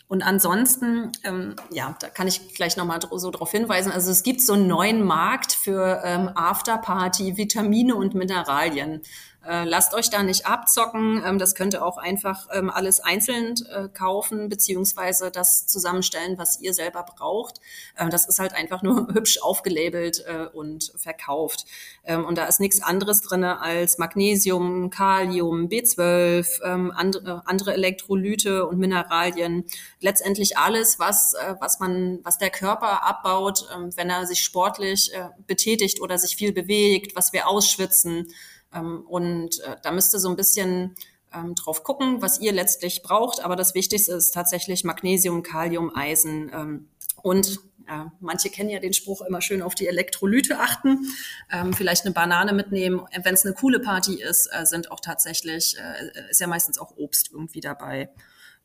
Und 0.09 0.23
ansonsten, 0.23 1.11
ähm, 1.23 1.55
ja, 1.69 1.95
da 1.99 2.09
kann 2.09 2.27
ich 2.27 2.55
gleich 2.55 2.75
nochmal 2.77 2.99
so 3.11 3.29
darauf 3.29 3.51
hinweisen. 3.51 3.91
Also 3.91 4.09
es 4.09 4.23
gibt 4.23 4.41
so 4.41 4.53
einen 4.53 4.65
neuen 4.65 5.03
Markt 5.03 5.51
für 5.51 6.01
ähm, 6.03 6.31
Afterparty, 6.33 7.37
Vitamine 7.37 7.95
und 7.95 8.15
Mineralien. 8.15 9.03
Äh, 9.45 9.63
lasst 9.63 9.93
euch 9.93 10.09
da 10.09 10.21
nicht 10.21 10.45
abzocken. 10.45 11.23
Ähm, 11.25 11.39
das 11.39 11.55
könnt 11.55 11.73
ihr 11.73 11.85
auch 11.85 11.97
einfach 11.97 12.47
ähm, 12.51 12.69
alles 12.69 12.99
einzeln 12.99 13.55
äh, 13.73 13.87
kaufen, 13.87 14.49
beziehungsweise 14.49 15.31
das 15.31 15.65
zusammenstellen, 15.65 16.37
was 16.37 16.59
ihr 16.59 16.73
selber 16.73 17.03
braucht. 17.03 17.61
Ähm, 17.97 18.09
das 18.09 18.27
ist 18.27 18.39
halt 18.39 18.53
einfach 18.53 18.81
nur 18.81 19.07
hübsch 19.13 19.41
aufgelabelt 19.41 20.25
äh, 20.27 20.47
und 20.47 20.91
verkauft. 20.97 21.65
Ähm, 22.03 22.25
und 22.25 22.37
da 22.37 22.45
ist 22.45 22.59
nichts 22.59 22.83
anderes 22.83 23.21
drinne 23.21 23.61
als 23.61 23.97
Magnesium, 23.97 24.89
Kalium, 24.89 25.69
B12, 25.69 26.61
ähm, 26.65 26.91
and, 26.91 27.15
äh, 27.25 27.37
andere 27.45 27.73
Elektrolyte 27.73 28.65
und 28.65 28.77
Mineralien. 28.77 29.63
Letztendlich 30.01 30.57
alles, 30.57 30.99
was, 30.99 31.33
äh, 31.35 31.55
was 31.61 31.79
man, 31.79 32.19
was 32.23 32.39
der 32.39 32.49
Körper 32.49 33.07
abbaut, 33.07 33.69
ähm, 33.73 33.95
wenn 33.95 34.09
er 34.09 34.25
sich 34.27 34.43
sportlich 34.43 35.11
betätigt 35.47 36.01
oder 36.01 36.17
sich 36.17 36.35
viel 36.35 36.51
bewegt, 36.51 37.15
was 37.15 37.33
wir 37.33 37.47
ausschwitzen. 37.47 38.27
Ähm, 38.73 39.05
und 39.07 39.59
äh, 39.61 39.75
da 39.83 39.91
müsst 39.91 40.13
ihr 40.13 40.19
so 40.19 40.29
ein 40.29 40.35
bisschen 40.35 40.95
ähm, 41.33 41.55
drauf 41.55 41.83
gucken, 41.83 42.21
was 42.21 42.39
ihr 42.39 42.51
letztlich 42.51 43.01
braucht. 43.03 43.43
Aber 43.43 43.55
das 43.55 43.73
Wichtigste 43.75 44.13
ist 44.13 44.31
tatsächlich 44.31 44.83
Magnesium, 44.83 45.43
Kalium, 45.43 45.95
Eisen 45.95 46.51
ähm, 46.53 46.89
und 47.21 47.59
ja, 47.89 48.11
manche 48.19 48.49
kennen 48.49 48.69
ja 48.69 48.79
den 48.79 48.93
Spruch 48.93 49.21
immer 49.21 49.41
schön 49.41 49.63
auf 49.63 49.73
die 49.73 49.87
Elektrolyte 49.87 50.59
achten, 50.59 51.07
ähm, 51.51 51.73
vielleicht 51.73 52.05
eine 52.05 52.13
Banane 52.13 52.53
mitnehmen. 52.53 53.01
Wenn 53.23 53.33
es 53.33 53.45
eine 53.45 53.55
coole 53.55 53.79
Party 53.79 54.21
ist, 54.21 54.47
äh, 54.51 54.65
sind 54.65 54.91
auch 54.91 54.99
tatsächlich, 54.99 55.75
äh, 55.79 56.29
ist 56.29 56.39
ja 56.39 56.45
meistens 56.45 56.77
auch 56.77 56.95
Obst 56.97 57.31
irgendwie 57.31 57.61
dabei. 57.61 58.09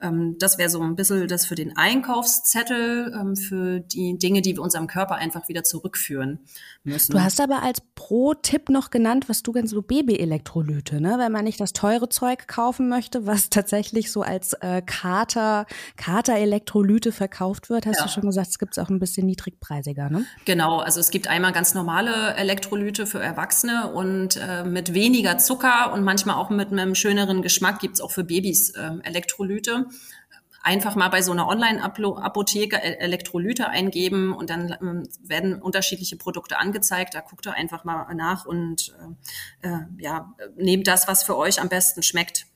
Ähm, 0.04 0.36
das 0.38 0.58
wäre 0.58 0.70
so 0.70 0.80
ein 0.80 0.96
bisschen 0.96 1.26
das 1.28 1.46
für 1.46 1.54
den 1.54 1.76
Einkaufszettel, 1.76 3.12
ähm, 3.18 3.36
für 3.36 3.80
die 3.80 4.18
Dinge, 4.18 4.42
die 4.42 4.56
wir 4.56 4.62
unserem 4.62 4.86
Körper 4.86 5.16
einfach 5.16 5.48
wieder 5.48 5.64
zurückführen 5.64 6.40
müssen. 6.84 7.12
Du 7.12 7.22
hast 7.22 7.40
aber 7.40 7.62
als 7.62 7.80
Pro-Tipp 7.94 8.68
noch 8.68 8.90
genannt, 8.90 9.28
was 9.28 9.42
du 9.42 9.52
ganz 9.52 9.70
so 9.70 9.82
Baby-Elektrolyte, 9.82 11.00
ne? 11.00 11.16
Wenn 11.18 11.32
man 11.32 11.44
nicht 11.44 11.60
das 11.60 11.72
teure 11.72 12.08
Zeug 12.08 12.46
kaufen 12.46 12.88
möchte, 12.88 13.26
was 13.26 13.48
tatsächlich 13.50 14.12
so 14.12 14.22
als 14.22 14.52
äh, 14.54 14.82
Kater, 14.84 15.66
Kater-Elektrolyte 15.96 17.12
verkauft 17.12 17.70
wird, 17.70 17.86
hast 17.86 17.98
ja. 17.98 18.04
du 18.04 18.10
schon 18.10 18.26
gesagt, 18.26 18.48
es 18.48 18.58
gibt 18.58 18.76
es 18.76 18.84
auch 18.84 18.90
ein 18.90 18.98
bisschen 18.98 19.26
niedrigpreisiger, 19.26 20.10
ne? 20.10 20.26
Genau, 20.44 20.80
also 20.80 21.00
es 21.00 21.10
gibt 21.10 21.28
einmal 21.28 21.52
ganz 21.52 21.74
normale 21.74 22.34
Elektrolyte 22.34 23.06
für 23.06 23.20
Erwachsene 23.20 23.92
und 23.92 24.36
äh, 24.36 24.64
mit 24.64 24.92
weniger 24.92 25.38
Zucker 25.38 25.92
und 25.92 26.04
manchmal 26.04 26.36
auch 26.36 26.50
mit 26.50 26.70
einem 26.70 26.94
schöneren 26.94 27.40
Geschmack 27.40 27.80
gibt 27.80 27.94
es 27.94 28.00
auch 28.00 28.10
für 28.10 28.24
Babys 28.24 28.70
äh, 28.70 28.90
Elektrolyte 29.02 29.86
einfach 30.64 30.96
mal 30.96 31.10
bei 31.10 31.22
so 31.22 31.30
einer 31.30 31.46
Online-Apotheke 31.46 32.76
e-, 32.76 32.96
Elektrolyte 32.98 33.68
eingeben 33.68 34.32
und 34.32 34.50
dann 34.50 34.74
ähm, 34.80 35.08
werden 35.22 35.60
unterschiedliche 35.60 36.16
Produkte 36.16 36.58
angezeigt. 36.58 37.14
Da 37.14 37.20
guckt 37.20 37.46
ihr 37.46 37.52
einfach 37.52 37.84
mal 37.84 38.12
nach 38.14 38.46
und 38.46 38.94
äh, 39.62 39.68
äh, 39.68 39.80
ja, 39.98 40.34
nehmt 40.56 40.86
das, 40.88 41.06
was 41.06 41.22
für 41.22 41.36
euch 41.36 41.60
am 41.60 41.68
besten 41.68 42.02
schmeckt. 42.02 42.46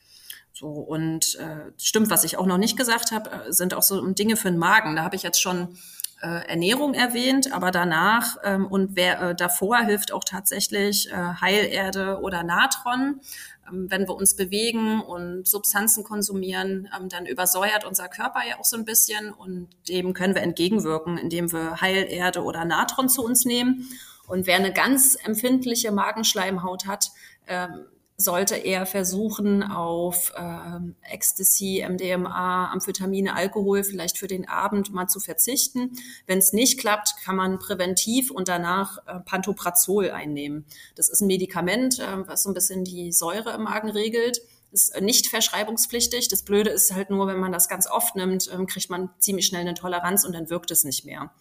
So 0.53 0.69
und 0.69 1.37
äh, 1.37 1.71
stimmt, 1.77 2.11
was 2.11 2.25
ich 2.25 2.37
auch 2.39 2.47
noch 2.47 2.59
nicht 2.59 2.77
gesagt 2.77 3.13
habe, 3.13 3.31
äh, 3.31 3.53
sind 3.53 3.75
auch 3.75 3.83
so 3.83 4.05
Dinge 4.13 4.37
für 4.37 4.51
den 4.51 4.59
Magen. 4.59 4.97
Da 4.97 5.05
habe 5.05 5.15
ich 5.15 5.23
jetzt 5.23 5.41
schon 5.41 5.77
äh, 6.21 6.49
Ernährung 6.49 6.95
erwähnt, 6.95 7.53
aber 7.53 7.71
danach 7.71 8.37
ähm, 8.43 8.67
und 8.67 8.97
wer 8.97 9.21
äh, 9.21 9.35
davor 9.35 9.79
hilft 9.79 10.13
auch 10.13 10.25
tatsächlich 10.25 11.13
äh, 11.13 11.15
Heilerde 11.15 12.21
oder 12.21 12.43
Natron. 12.43 13.21
Ähm, 13.71 13.91
wenn 13.91 14.07
wir 14.07 14.15
uns 14.15 14.35
bewegen 14.35 15.01
und 15.01 15.47
Substanzen 15.47 16.05
konsumieren, 16.05 16.89
ähm, 16.97 17.09
dann 17.09 17.27
übersäuert 17.27 17.85
unser 17.85 18.09
Körper 18.09 18.41
ja 18.49 18.59
auch 18.59 18.65
so 18.65 18.77
ein 18.77 18.85
bisschen 18.85 19.33
und 19.33 19.69
dem 19.89 20.13
können 20.13 20.35
wir 20.35 20.43
entgegenwirken, 20.43 21.19
indem 21.19 21.53
wir 21.53 21.81
Heilerde 21.81 22.43
oder 22.43 22.65
Natron 22.65 23.09
zu 23.09 23.25
uns 23.25 23.45
nehmen. 23.45 23.89
Und 24.27 24.47
wer 24.47 24.57
eine 24.57 24.73
ganz 24.73 25.17
empfindliche 25.25 25.91
Magenschleimhaut 25.91 26.87
hat, 26.87 27.11
ähm, 27.47 27.87
sollte 28.21 28.57
er 28.57 28.85
versuchen, 28.85 29.63
auf 29.63 30.33
ähm, 30.37 30.97
Ecstasy, 31.03 31.87
MDMA, 31.89 32.73
Amphetamine, 32.73 33.37
Alkohol 33.37 33.85
vielleicht 33.85 34.19
für 34.19 34.27
den 34.27 34.49
Abend 34.49 34.93
mal 34.93 35.07
zu 35.07 35.21
verzichten. 35.21 35.93
Wenn 36.27 36.39
es 36.39 36.53
nicht 36.53 36.81
klappt, 36.81 37.15
kann 37.25 37.37
man 37.37 37.61
präventiv 37.61 38.33
und 38.33 38.49
danach 38.49 38.99
äh, 39.07 39.21
Pantoprazol 39.21 40.11
einnehmen. 40.11 40.67
Das 40.97 41.09
ist 41.09 41.21
ein 41.21 41.29
Medikament, 41.29 42.01
äh, 42.01 42.27
was 42.27 42.43
so 42.43 42.51
ein 42.51 42.55
bisschen 42.55 42.83
die 42.83 43.13
Säure 43.13 43.53
im 43.55 43.63
Magen 43.63 43.89
regelt 43.89 44.41
ist 44.71 45.01
nicht 45.01 45.29
verschreibungspflichtig. 45.29 46.29
Das 46.29 46.43
Blöde 46.43 46.69
ist 46.69 46.95
halt 46.95 47.09
nur, 47.09 47.27
wenn 47.27 47.39
man 47.39 47.53
das 47.53 47.71
ganz 47.71 47.91
oft 47.91 48.17
nimmt, 48.17 48.51
ähm, 48.53 48.67
kriegt 48.67 48.91
man 48.91 49.09
ziemlich 49.19 49.47
schnell 49.47 49.63
eine 49.63 49.73
Toleranz 49.73 50.25
und 50.25 50.35
dann 50.35 50.51
wirkt 50.51 50.71
es 50.71 50.85
nicht 50.85 51.07
mehr. 51.07 51.33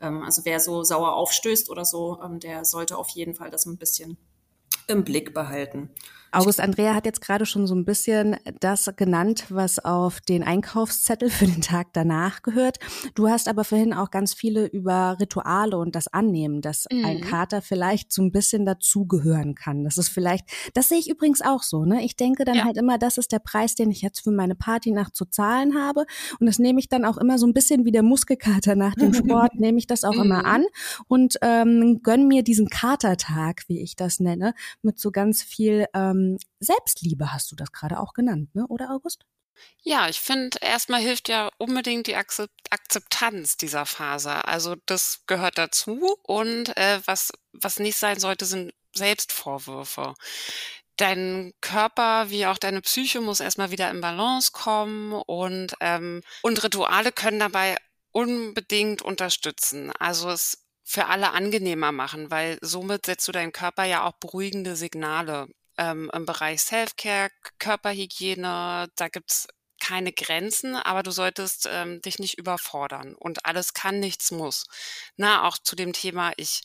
Ähm, 0.00 0.22
also 0.22 0.44
wer 0.44 0.60
so 0.60 0.82
sauer 0.82 1.14
aufstößt 1.14 1.70
oder 1.70 1.86
so, 1.86 2.20
ähm, 2.22 2.40
der 2.40 2.66
sollte 2.66 2.98
auf 2.98 3.08
jeden 3.10 3.34
Fall 3.34 3.50
das 3.50 3.64
ein 3.64 3.78
bisschen 3.78 4.18
im 4.86 5.04
Blick 5.04 5.32
behalten. 5.32 5.90
August 6.34 6.60
Andrea 6.60 6.94
hat 6.94 7.06
jetzt 7.06 7.20
gerade 7.20 7.46
schon 7.46 7.66
so 7.66 7.74
ein 7.74 7.84
bisschen 7.84 8.36
das 8.60 8.90
genannt, 8.96 9.46
was 9.50 9.78
auf 9.78 10.20
den 10.20 10.42
Einkaufszettel 10.42 11.30
für 11.30 11.46
den 11.46 11.60
Tag 11.60 11.88
danach 11.92 12.42
gehört. 12.42 12.78
Du 13.14 13.28
hast 13.28 13.48
aber 13.48 13.64
vorhin 13.64 13.92
auch 13.92 14.10
ganz 14.10 14.34
viele 14.34 14.66
über 14.66 15.16
Rituale 15.20 15.78
und 15.78 15.94
das 15.94 16.08
Annehmen, 16.08 16.60
dass 16.60 16.86
mhm. 16.90 17.04
ein 17.04 17.20
Kater 17.20 17.62
vielleicht 17.62 18.12
so 18.12 18.22
ein 18.22 18.32
bisschen 18.32 18.66
dazugehören 18.66 19.54
kann. 19.54 19.84
Das 19.84 19.96
ist 19.98 20.08
vielleicht, 20.08 20.46
das 20.74 20.88
sehe 20.88 20.98
ich 20.98 21.08
übrigens 21.08 21.40
auch 21.40 21.62
so. 21.62 21.84
Ne? 21.84 22.04
Ich 22.04 22.16
denke 22.16 22.44
dann 22.44 22.56
ja. 22.56 22.64
halt 22.64 22.76
immer, 22.76 22.98
das 22.98 23.18
ist 23.18 23.32
der 23.32 23.38
Preis, 23.38 23.74
den 23.74 23.90
ich 23.90 24.02
jetzt 24.02 24.24
für 24.24 24.32
meine 24.32 24.54
Partynacht 24.54 25.14
zu 25.14 25.26
zahlen 25.26 25.78
habe. 25.78 26.04
Und 26.40 26.46
das 26.46 26.58
nehme 26.58 26.80
ich 26.80 26.88
dann 26.88 27.04
auch 27.04 27.16
immer 27.16 27.38
so 27.38 27.46
ein 27.46 27.54
bisschen 27.54 27.84
wie 27.84 27.92
der 27.92 28.02
Muskelkater 28.02 28.74
nach 28.74 28.94
dem 28.94 29.14
Sport, 29.14 29.54
nehme 29.58 29.78
ich 29.78 29.86
das 29.86 30.04
auch 30.04 30.12
immer 30.12 30.40
mhm. 30.40 30.46
an 30.46 30.64
und 31.06 31.36
ähm, 31.42 32.00
gönn 32.02 32.26
mir 32.26 32.42
diesen 32.42 32.68
Katertag, 32.68 33.62
wie 33.68 33.80
ich 33.80 33.96
das 33.96 34.20
nenne, 34.20 34.54
mit 34.82 34.98
so 34.98 35.10
ganz 35.10 35.42
viel 35.42 35.86
ähm, 35.94 36.23
ähm, 36.32 36.38
Selbstliebe 36.60 37.32
hast 37.32 37.50
du 37.52 37.56
das 37.56 37.72
gerade 37.72 38.00
auch 38.00 38.12
genannt, 38.12 38.54
ne? 38.54 38.66
oder 38.68 38.90
August? 38.90 39.24
Ja, 39.82 40.08
ich 40.08 40.20
finde, 40.20 40.58
erstmal 40.60 41.00
hilft 41.00 41.28
ja 41.28 41.50
unbedingt 41.58 42.06
die 42.06 42.16
Akzeptanz 42.16 43.56
dieser 43.56 43.86
Phase. 43.86 44.46
Also 44.46 44.76
das 44.86 45.22
gehört 45.26 45.58
dazu. 45.58 46.16
Und 46.22 46.76
äh, 46.76 47.00
was, 47.04 47.32
was 47.52 47.78
nicht 47.78 47.96
sein 47.96 48.18
sollte, 48.18 48.46
sind 48.46 48.72
Selbstvorwürfe. 48.94 50.14
Dein 50.96 51.52
Körper 51.60 52.30
wie 52.30 52.46
auch 52.46 52.58
deine 52.58 52.80
Psyche 52.80 53.20
muss 53.20 53.40
erstmal 53.40 53.70
wieder 53.70 53.90
in 53.90 54.00
Balance 54.00 54.52
kommen 54.52 55.12
und, 55.12 55.74
ähm, 55.80 56.22
und 56.42 56.62
Rituale 56.62 57.12
können 57.12 57.40
dabei 57.40 57.76
unbedingt 58.12 59.02
unterstützen. 59.02 59.92
Also 59.98 60.30
es 60.30 60.64
für 60.84 61.06
alle 61.06 61.32
angenehmer 61.32 61.92
machen, 61.92 62.30
weil 62.30 62.58
somit 62.60 63.06
setzt 63.06 63.26
du 63.26 63.32
deinem 63.32 63.52
Körper 63.52 63.84
ja 63.84 64.04
auch 64.04 64.12
beruhigende 64.12 64.76
Signale 64.76 65.48
ähm, 65.78 66.10
im 66.14 66.26
Bereich 66.26 66.60
Self-Care, 66.62 67.30
Körperhygiene, 67.58 68.88
da 68.96 69.08
gibt's 69.08 69.48
keine 69.80 70.12
Grenzen, 70.12 70.76
aber 70.76 71.02
du 71.02 71.10
solltest 71.10 71.68
ähm, 71.70 72.00
dich 72.00 72.18
nicht 72.18 72.38
überfordern. 72.38 73.14
Und 73.14 73.44
alles 73.44 73.74
kann, 73.74 74.00
nichts 74.00 74.30
muss. 74.30 74.64
Na, 75.16 75.46
auch 75.46 75.58
zu 75.58 75.76
dem 75.76 75.92
Thema, 75.92 76.32
ich 76.36 76.62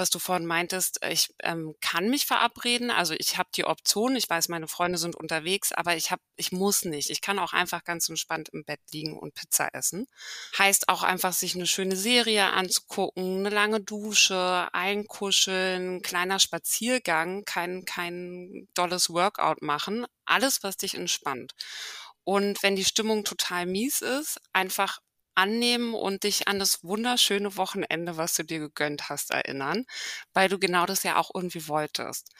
was 0.00 0.10
du 0.10 0.18
vorhin 0.18 0.46
meintest, 0.46 1.04
ich 1.08 1.28
ähm, 1.42 1.74
kann 1.82 2.08
mich 2.08 2.24
verabreden, 2.24 2.90
also 2.90 3.14
ich 3.16 3.36
habe 3.36 3.50
die 3.54 3.66
Option, 3.66 4.16
ich 4.16 4.28
weiß, 4.28 4.48
meine 4.48 4.66
Freunde 4.66 4.96
sind 4.96 5.14
unterwegs, 5.14 5.72
aber 5.72 5.94
ich 5.94 6.10
habe, 6.10 6.22
ich 6.36 6.52
muss 6.52 6.86
nicht. 6.86 7.10
Ich 7.10 7.20
kann 7.20 7.38
auch 7.38 7.52
einfach 7.52 7.84
ganz 7.84 8.08
entspannt 8.08 8.48
im 8.48 8.64
Bett 8.64 8.80
liegen 8.92 9.18
und 9.18 9.34
Pizza 9.34 9.68
essen. 9.74 10.06
Heißt 10.58 10.88
auch 10.88 11.02
einfach, 11.02 11.34
sich 11.34 11.54
eine 11.54 11.66
schöne 11.66 11.96
Serie 11.96 12.46
anzugucken, 12.46 13.40
eine 13.40 13.54
lange 13.54 13.80
Dusche, 13.82 14.68
einkuscheln, 14.72 16.00
kleiner 16.00 16.38
Spaziergang, 16.38 17.44
kein, 17.44 17.84
kein 17.84 18.68
dolles 18.72 19.10
Workout 19.10 19.60
machen. 19.60 20.06
Alles, 20.24 20.62
was 20.62 20.78
dich 20.78 20.94
entspannt. 20.94 21.52
Und 22.24 22.62
wenn 22.62 22.74
die 22.74 22.84
Stimmung 22.86 23.24
total 23.24 23.66
mies 23.66 24.00
ist, 24.00 24.40
einfach 24.54 25.00
annehmen 25.34 25.94
und 25.94 26.24
dich 26.24 26.48
an 26.48 26.58
das 26.58 26.82
wunderschöne 26.84 27.56
Wochenende, 27.56 28.16
was 28.16 28.34
du 28.34 28.42
dir 28.44 28.58
gegönnt 28.58 29.08
hast, 29.08 29.30
erinnern, 29.30 29.84
weil 30.32 30.48
du 30.48 30.58
genau 30.58 30.86
das 30.86 31.02
ja 31.02 31.16
auch 31.16 31.30
irgendwie 31.34 31.68
wolltest. 31.68 32.30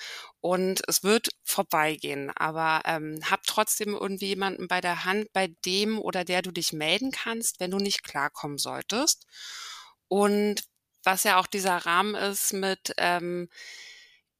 Und 0.40 0.82
es 0.88 1.02
wird 1.02 1.30
vorbeigehen, 1.44 2.30
aber 2.36 2.82
ähm, 2.84 3.20
hab 3.30 3.44
trotzdem 3.44 3.94
irgendwie 3.94 4.26
jemanden 4.26 4.68
bei 4.68 4.80
der 4.80 5.04
Hand, 5.04 5.32
bei 5.32 5.54
dem 5.64 5.98
oder 5.98 6.24
der 6.24 6.42
du 6.42 6.50
dich 6.50 6.72
melden 6.72 7.10
kannst, 7.10 7.60
wenn 7.60 7.70
du 7.70 7.78
nicht 7.78 8.02
klarkommen 8.02 8.58
solltest. 8.58 9.26
Und 10.08 10.62
was 11.04 11.24
ja 11.24 11.38
auch 11.38 11.46
dieser 11.46 11.76
Rahmen 11.76 12.14
ist 12.14 12.52
mit, 12.52 12.92
ähm, 12.98 13.48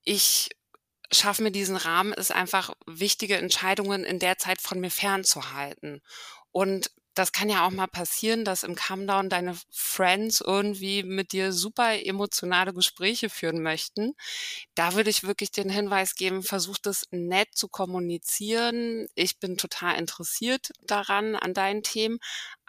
ich 0.03 0.51
schaffe 1.13 1.43
mir 1.43 1.51
diesen 1.51 1.77
Rahmen, 1.77 2.13
ist 2.13 2.33
einfach 2.33 2.73
wichtige 2.87 3.37
Entscheidungen 3.37 4.05
in 4.05 4.19
der 4.19 4.39
Zeit 4.39 4.61
von 4.61 4.81
mir 4.81 4.91
fernzuhalten. 4.91 6.03
Und 6.53 6.91
das 7.21 7.33
kann 7.33 7.51
ja 7.51 7.67
auch 7.67 7.71
mal 7.71 7.87
passieren, 7.87 8.47
dass 8.47 8.63
im 8.63 8.75
Comedown 8.75 9.29
deine 9.29 9.55
Friends 9.71 10.41
irgendwie 10.41 11.03
mit 11.03 11.33
dir 11.33 11.53
super 11.53 12.03
emotionale 12.03 12.73
Gespräche 12.73 13.29
führen 13.29 13.63
möchten. 13.63 14.15
Da 14.75 14.95
würde 14.95 15.11
ich 15.11 15.23
wirklich 15.25 15.51
den 15.51 15.69
Hinweis 15.69 16.15
geben, 16.15 16.43
versuch 16.43 16.79
das 16.79 17.07
nett 17.11 17.49
zu 17.53 17.69
kommunizieren. 17.69 19.07
Ich 19.17 19.39
bin 19.39 19.59
total 19.59 19.99
interessiert 19.99 20.71
daran, 20.81 21.37
an 21.37 21.53
deinen 21.53 21.83
Themen, 21.83 22.21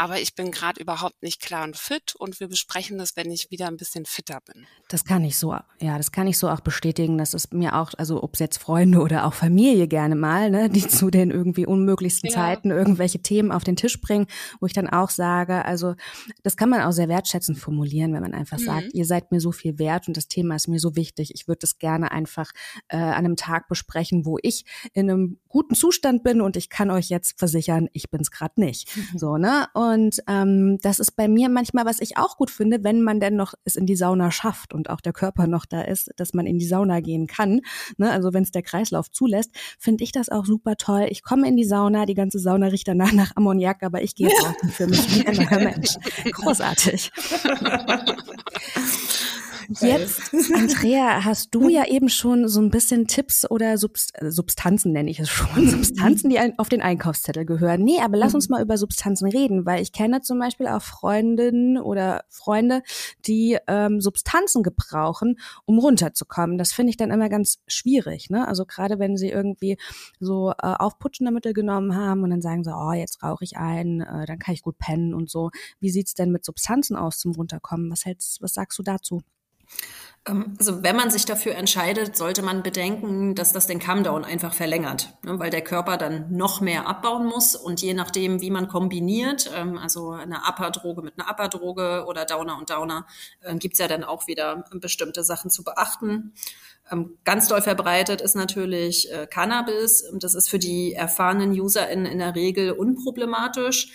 aber 0.02 0.20
ich 0.20 0.34
bin 0.34 0.50
gerade 0.50 0.82
überhaupt 0.82 1.22
nicht 1.22 1.40
klar 1.40 1.64
und 1.64 1.78
fit 1.78 2.16
und 2.16 2.40
wir 2.40 2.48
besprechen 2.48 2.98
das, 2.98 3.16
wenn 3.16 3.30
ich 3.30 3.52
wieder 3.52 3.68
ein 3.68 3.78
bisschen 3.78 4.08
fitter 4.08 4.40
bin. 4.52 4.66
Das 4.88 5.06
kann 5.06 5.24
ich 5.24 5.38
so, 5.38 5.56
ja, 5.80 5.98
das 5.98 6.12
kann 6.12 6.26
ich 6.26 6.40
so 6.40 6.50
auch 6.50 6.62
bestätigen. 6.62 7.20
Das 7.20 7.36
ist 7.36 7.54
mir 7.54 7.76
auch, 7.76 7.92
also 8.00 8.24
ob 8.24 8.34
es 8.34 8.40
jetzt 8.40 8.58
Freunde 8.58 8.98
oder 9.02 9.28
auch 9.28 9.36
Familie 9.36 9.88
gerne 9.88 10.16
mal, 10.16 10.50
ne, 10.50 10.72
die 10.72 10.88
zu 10.88 11.12
den 11.12 11.30
irgendwie 11.30 11.68
unmöglichsten 11.68 12.32
ja. 12.32 12.36
Zeiten 12.36 12.72
irgendwelche 12.72 13.20
Themen 13.20 13.52
auf 13.52 13.64
den 13.64 13.76
Tisch 13.76 14.02
bringen, 14.02 14.26
wo 14.60 14.66
ich 14.66 14.74
dann 14.74 14.90
auch 14.90 15.12
sage, 15.12 15.64
also 15.66 15.94
das 16.42 16.58
kann 16.58 16.70
man 16.70 16.82
auch 16.82 16.94
sehr 16.94 17.08
wertschätzend 17.08 17.60
formulieren, 17.60 18.12
wenn 18.14 18.24
man 18.24 18.34
einfach 18.34 18.58
mhm. 18.58 18.66
sagt, 18.66 18.94
ihr 18.94 19.06
seid 19.06 19.32
mir 19.32 19.40
so 19.40 19.52
viel 19.52 19.78
wert 19.78 20.08
und 20.08 20.18
das 20.18 20.28
Thema 20.28 20.56
ist 20.56 20.68
mir 20.68 20.80
so 20.80 20.96
wichtig. 20.96 21.32
Ich 21.36 21.48
würde 21.48 21.60
das 21.60 21.78
gerne 21.78 22.12
einfach 22.12 22.50
äh, 22.88 22.98
an 22.98 23.26
einem 23.26 23.36
Tag 23.36 23.68
besprechen, 23.68 24.26
wo 24.26 24.40
ich 24.42 24.66
in 24.94 25.12
einem 25.12 25.38
guten 25.48 25.76
Zustand 25.76 26.24
bin 26.24 26.42
und 26.42 26.58
ich 26.58 26.70
kann 26.70 26.90
euch 26.90 27.10
jetzt 27.10 27.38
versichern, 27.38 27.88
ich 27.94 28.10
bin 28.10 28.22
es 28.22 28.32
gerade 28.32 28.60
nicht. 28.60 28.90
So, 29.14 29.38
ne? 29.38 29.68
Und 29.74 29.91
und 29.94 30.22
ähm, 30.28 30.78
das 30.82 31.00
ist 31.00 31.16
bei 31.16 31.28
mir 31.28 31.50
manchmal, 31.50 31.86
was 31.86 32.00
ich 32.00 32.18
auch 32.18 32.38
gut 32.38 32.50
finde, 32.50 32.84
wenn 32.84 33.02
man 33.02 33.20
denn 33.20 33.36
noch 33.36 33.54
es 33.66 33.76
in 33.76 33.86
die 33.86 33.96
Sauna 33.96 34.32
schafft 34.32 34.74
und 34.74 34.90
auch 34.90 35.02
der 35.02 35.14
Körper 35.14 35.48
noch 35.48 35.66
da 35.66 35.82
ist, 35.82 36.12
dass 36.16 36.34
man 36.34 36.46
in 36.46 36.60
die 36.60 36.66
Sauna 36.66 37.00
gehen 37.02 37.28
kann. 37.28 37.62
Ne? 37.98 38.10
Also 38.10 38.34
wenn 38.34 38.44
es 38.44 38.52
der 38.52 38.62
Kreislauf 38.62 39.12
zulässt, 39.12 39.52
finde 39.78 40.04
ich 40.04 40.12
das 40.12 40.30
auch 40.30 40.46
super 40.46 40.76
toll. 40.78 41.08
Ich 41.10 41.24
komme 41.24 41.48
in 41.48 41.58
die 41.58 41.66
Sauna, 41.66 42.06
die 42.06 42.14
ganze 42.14 42.40
Sauna 42.40 42.68
riecht 42.68 42.88
danach 42.88 43.12
nach 43.12 43.36
Ammoniak, 43.36 43.84
aber 43.84 44.02
ich 44.02 44.16
gehe 44.16 44.30
draußen 44.30 44.70
für 44.70 44.88
mich 44.88 45.16
wie 45.16 45.28
ein 45.28 45.64
Mensch. 45.64 45.96
Großartig. 46.32 47.12
Jetzt, 49.80 50.34
Andrea, 50.54 51.24
hast 51.24 51.56
du 51.56 51.70
ja 51.70 51.86
eben 51.88 52.10
schon 52.10 52.48
so 52.48 52.60
ein 52.60 52.72
bisschen 52.72 53.08
Tipps 53.08 53.50
oder 53.50 53.78
Subst 53.78 54.12
äh, 54.16 54.32
Substanzen, 54.32 54.92
nenne 54.92 55.10
ich 55.10 55.20
es 55.20 55.30
schon, 55.30 55.68
Substanzen, 55.70 56.30
die 56.30 56.40
auf 56.58 56.68
den 56.68 56.82
Einkaufszettel 56.82 57.46
gehören. 57.46 57.84
Nee, 57.84 58.00
aber 58.02 58.18
lass 58.18 58.34
uns 58.34 58.50
mhm. 58.50 58.56
mal 58.56 58.62
über 58.64 58.78
Substanzen 58.78 59.30
reden, 59.30 59.66
weil 59.66 59.82
ich 59.82 59.94
kenne 59.94 60.22
zum 60.22 60.40
Beispiel 60.40 60.68
auch 60.68 60.82
Freundinnen 60.82 61.78
oder 61.78 62.24
Freunde, 62.30 62.82
die 63.26 63.58
ähm, 63.68 64.02
Substanzen 64.02 64.64
gebrauchen, 64.64 65.40
um 65.66 65.80
runterzukommen. 65.80 66.58
Das 66.58 66.74
finde 66.74 66.90
ich 66.90 66.98
dann 66.98 67.12
immer 67.12 67.30
ganz 67.30 67.60
schwierig. 67.68 68.30
Ne? 68.30 68.48
Also 68.48 68.66
gerade 68.66 69.00
wenn 69.00 69.16
sie 69.16 69.30
irgendwie 69.30 69.78
so 70.20 70.52
äh, 70.52 70.56
aufputschende 70.62 71.32
Mittel 71.32 71.54
genommen 71.54 71.96
haben 71.96 72.24
und 72.24 72.32
dann 72.32 72.42
sagen 72.42 72.64
sie, 72.64 72.76
oh, 72.76 72.94
jetzt 72.94 73.24
rauche 73.24 73.44
ich 73.44 73.58
ein, 73.58 74.02
äh, 74.02 74.26
dann 74.26 74.40
kann 74.40 74.54
ich 74.54 74.64
gut 74.64 74.78
pennen 74.78 75.14
und 75.14 75.30
so. 75.30 75.50
Wie 75.80 75.90
sieht's 75.90 76.14
denn 76.14 76.32
mit 76.32 76.44
Substanzen 76.44 76.96
aus 76.96 77.20
zum 77.20 77.32
Runterkommen? 77.34 77.90
Was 77.92 78.06
hältst, 78.06 78.42
was 78.42 78.54
sagst 78.54 78.78
du 78.78 78.84
dazu? 78.84 79.22
Ähm, 80.28 80.56
also 80.60 80.84
wenn 80.84 80.96
man 80.96 81.10
sich 81.10 81.26
dafür 81.26 81.56
entscheidet, 81.56 82.16
sollte 82.16 82.42
man 82.42 82.64
bedenken, 82.64 83.36
dass 83.36 83.54
das 83.54 83.68
den 83.68 83.80
Comedown 83.80 84.24
einfach 84.24 84.54
verlängert, 84.54 85.14
ne, 85.24 85.40
weil 85.40 85.50
der 85.50 85.62
Körper 85.62 85.98
dann 85.98 86.36
noch 86.36 86.62
mehr 86.62 86.88
abbauen 86.88 87.26
muss 87.26 87.56
und 87.56 87.82
je 87.82 87.94
nachdem, 87.94 88.42
wie 88.42 88.52
man 88.52 88.68
kombiniert, 88.68 89.52
ähm, 89.56 89.78
also 89.78 90.12
eine 90.12 90.42
Upper-Droge 90.48 91.02
mit 91.02 91.20
einer 91.20 91.30
Upper-Droge 91.32 92.06
oder 92.08 92.26
Downer 92.26 92.58
und 92.58 92.70
Downer, 92.70 93.08
äh, 93.42 93.56
gibt's 93.56 93.80
ja 93.80 93.88
dann 93.88 94.04
auch 94.04 94.28
wieder 94.28 94.66
bestimmte 94.74 95.24
Sachen 95.24 95.50
zu 95.50 95.64
beachten. 95.64 96.34
Ähm, 96.92 97.18
ganz 97.24 97.48
doll 97.48 97.62
verbreitet 97.62 98.22
ist 98.22 98.36
natürlich 98.36 99.12
äh, 99.12 99.26
Cannabis. 99.28 100.04
Das 100.20 100.36
ist 100.36 100.50
für 100.50 100.60
die 100.60 100.94
erfahrenen 100.94 101.52
UserInnen 101.52 102.06
in 102.06 102.20
der 102.20 102.36
Regel 102.36 102.72
unproblematisch 102.72 103.92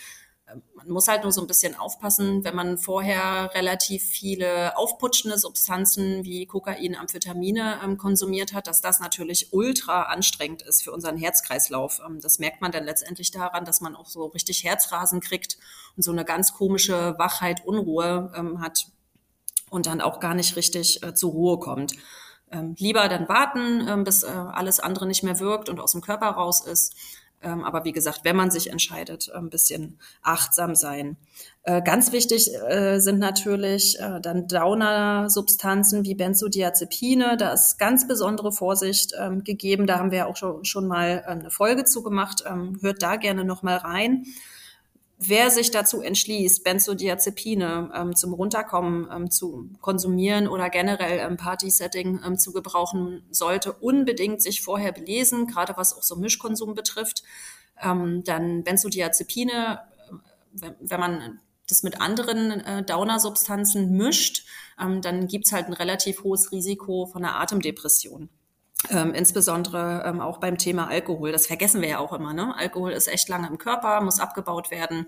man 0.74 0.88
muss 0.88 1.08
halt 1.08 1.22
nur 1.22 1.32
so 1.32 1.40
ein 1.40 1.46
bisschen 1.46 1.74
aufpassen, 1.74 2.44
wenn 2.44 2.54
man 2.54 2.78
vorher 2.78 3.50
relativ 3.54 4.02
viele 4.02 4.76
aufputschende 4.76 5.38
Substanzen 5.38 6.24
wie 6.24 6.46
Kokain, 6.46 6.96
Amphetamine 6.96 7.80
ähm, 7.82 7.98
konsumiert 7.98 8.52
hat, 8.52 8.66
dass 8.66 8.80
das 8.80 9.00
natürlich 9.00 9.52
ultra 9.52 10.02
anstrengend 10.02 10.62
ist 10.62 10.82
für 10.82 10.92
unseren 10.92 11.16
Herzkreislauf. 11.16 12.00
Ähm, 12.06 12.20
das 12.20 12.38
merkt 12.38 12.60
man 12.60 12.72
dann 12.72 12.84
letztendlich 12.84 13.30
daran, 13.30 13.64
dass 13.64 13.80
man 13.80 13.96
auch 13.96 14.06
so 14.06 14.26
richtig 14.26 14.64
Herzrasen 14.64 15.20
kriegt 15.20 15.58
und 15.96 16.02
so 16.02 16.12
eine 16.12 16.24
ganz 16.24 16.52
komische 16.52 17.14
Wachheit, 17.18 17.66
Unruhe 17.66 18.32
ähm, 18.36 18.60
hat 18.60 18.86
und 19.70 19.86
dann 19.86 20.00
auch 20.00 20.20
gar 20.20 20.34
nicht 20.34 20.56
richtig 20.56 21.02
äh, 21.02 21.14
zur 21.14 21.32
Ruhe 21.32 21.58
kommt. 21.58 21.94
Ähm, 22.52 22.76
lieber 22.78 23.08
dann 23.08 23.28
warten, 23.28 23.86
ähm, 23.88 24.04
bis 24.04 24.22
äh, 24.22 24.28
alles 24.28 24.78
andere 24.78 25.06
nicht 25.06 25.24
mehr 25.24 25.40
wirkt 25.40 25.68
und 25.68 25.80
aus 25.80 25.92
dem 25.92 26.00
Körper 26.00 26.28
raus 26.28 26.64
ist 26.64 26.94
ähm, 27.42 27.64
aber 27.64 27.84
wie 27.84 27.92
gesagt, 27.92 28.20
wenn 28.24 28.36
man 28.36 28.50
sich 28.50 28.70
entscheidet, 28.70 29.30
ein 29.32 29.50
bisschen 29.50 29.98
achtsam 30.22 30.74
sein. 30.74 31.16
Äh, 31.62 31.82
ganz 31.82 32.12
wichtig 32.12 32.50
äh, 32.68 32.98
sind 32.98 33.18
natürlich 33.18 33.98
äh, 34.00 34.20
dann 34.20 34.48
Downer-Substanzen 34.48 36.04
wie 36.04 36.14
Benzodiazepine. 36.14 37.36
Da 37.36 37.52
ist 37.52 37.78
ganz 37.78 38.08
besondere 38.08 38.52
Vorsicht 38.52 39.12
ähm, 39.18 39.44
gegeben. 39.44 39.86
Da 39.86 39.98
haben 39.98 40.10
wir 40.10 40.28
auch 40.28 40.36
schon, 40.36 40.64
schon 40.64 40.86
mal 40.86 41.24
eine 41.26 41.50
Folge 41.50 41.84
zu 41.84 42.02
gemacht. 42.02 42.44
Ähm, 42.46 42.78
hört 42.80 43.02
da 43.02 43.16
gerne 43.16 43.44
noch 43.44 43.62
mal 43.62 43.76
rein. 43.76 44.24
Wer 45.18 45.50
sich 45.50 45.70
dazu 45.70 46.02
entschließt, 46.02 46.62
Benzodiazepine 46.64 47.90
ähm, 47.94 48.16
zum 48.16 48.34
Runterkommen 48.34 49.08
ähm, 49.10 49.30
zu 49.30 49.70
konsumieren 49.80 50.48
oder 50.48 50.70
generell 50.70 51.26
im 51.26 51.36
Party-Setting 51.36 52.20
ähm, 52.24 52.38
zu 52.38 52.52
gebrauchen, 52.52 53.24
sollte 53.30 53.72
unbedingt 53.72 54.42
sich 54.42 54.62
vorher 54.62 54.92
belesen, 54.92 55.46
gerade 55.46 55.76
was 55.76 55.96
auch 55.96 56.02
so 56.02 56.16
Mischkonsum 56.16 56.74
betrifft. 56.74 57.22
Ähm, 57.82 58.24
dann 58.24 58.62
Benzodiazepine, 58.62 59.80
äh, 60.62 60.70
wenn 60.80 61.00
man 61.00 61.40
das 61.68 61.82
mit 61.82 62.00
anderen 62.00 62.60
äh, 62.60 62.84
Downer-Substanzen 62.84 63.96
mischt, 63.96 64.46
ähm, 64.80 65.02
dann 65.02 65.26
gibt's 65.26 65.52
halt 65.52 65.66
ein 65.66 65.72
relativ 65.72 66.22
hohes 66.22 66.52
Risiko 66.52 67.06
von 67.06 67.24
einer 67.24 67.40
Atemdepression. 67.40 68.28
Ähm, 68.90 69.14
insbesondere 69.14 70.04
ähm, 70.06 70.20
auch 70.20 70.38
beim 70.38 70.58
Thema 70.58 70.88
Alkohol. 70.88 71.32
Das 71.32 71.46
vergessen 71.46 71.80
wir 71.80 71.88
ja 71.88 71.98
auch 71.98 72.12
immer. 72.12 72.32
Ne? 72.34 72.54
Alkohol 72.56 72.92
ist 72.92 73.08
echt 73.08 73.28
lange 73.28 73.48
im 73.48 73.58
Körper, 73.58 74.00
muss 74.00 74.20
abgebaut 74.20 74.70
werden. 74.70 75.06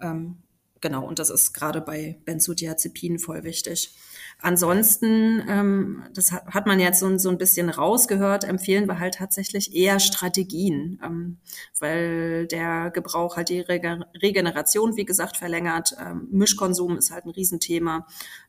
Ähm, 0.00 0.38
genau, 0.80 1.06
und 1.06 1.18
das 1.18 1.30
ist 1.30 1.52
gerade 1.52 1.80
bei 1.80 2.18
Benzodiazepinen 2.24 3.18
voll 3.18 3.44
wichtig. 3.44 3.94
Ansonsten, 4.40 5.42
ähm, 5.48 6.02
das 6.12 6.32
hat, 6.32 6.46
hat 6.46 6.66
man 6.66 6.80
jetzt 6.80 7.00
so, 7.00 7.16
so 7.18 7.30
ein 7.30 7.38
bisschen 7.38 7.70
rausgehört, 7.70 8.44
empfehlen 8.44 8.86
wir 8.86 8.98
halt 8.98 9.14
tatsächlich 9.14 9.74
eher 9.74 10.00
Strategien, 10.00 11.00
ähm, 11.04 11.38
weil 11.78 12.46
der 12.46 12.90
Gebrauch 12.90 13.36
halt 13.36 13.48
die 13.48 13.60
Rege 13.60 14.06
Regeneration, 14.20 14.96
wie 14.96 15.04
gesagt, 15.04 15.36
verlängert. 15.36 15.94
Ähm, 16.00 16.28
Mischkonsum 16.30 16.98
ist 16.98 17.10
halt 17.10 17.26
ein 17.26 17.30
Riesenthema. 17.30 18.06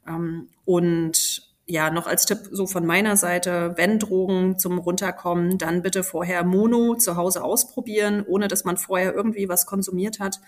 Ähm, 0.08 0.50
und 0.66 1.45
ja, 1.68 1.90
noch 1.90 2.06
als 2.06 2.26
Tipp 2.26 2.50
so 2.52 2.68
von 2.68 2.86
meiner 2.86 3.18
Seite, 3.18 3.74
wenn 3.76 3.98
Drogen 3.98 4.60
zum 4.60 4.78
Runterkommen, 4.78 5.58
dann 5.58 5.82
bitte 5.82 6.04
vorher 6.04 6.44
Mono 6.44 6.96
zu 6.96 7.16
Hause 7.16 7.44
ausprobieren, 7.44 8.24
ohne 8.28 8.48
dass 8.48 8.66
man 8.66 8.78
vorher 8.78 9.16
irgendwie 9.16 9.50
was 9.50 9.66
konsumiert 9.66 10.20
hat, 10.20 10.40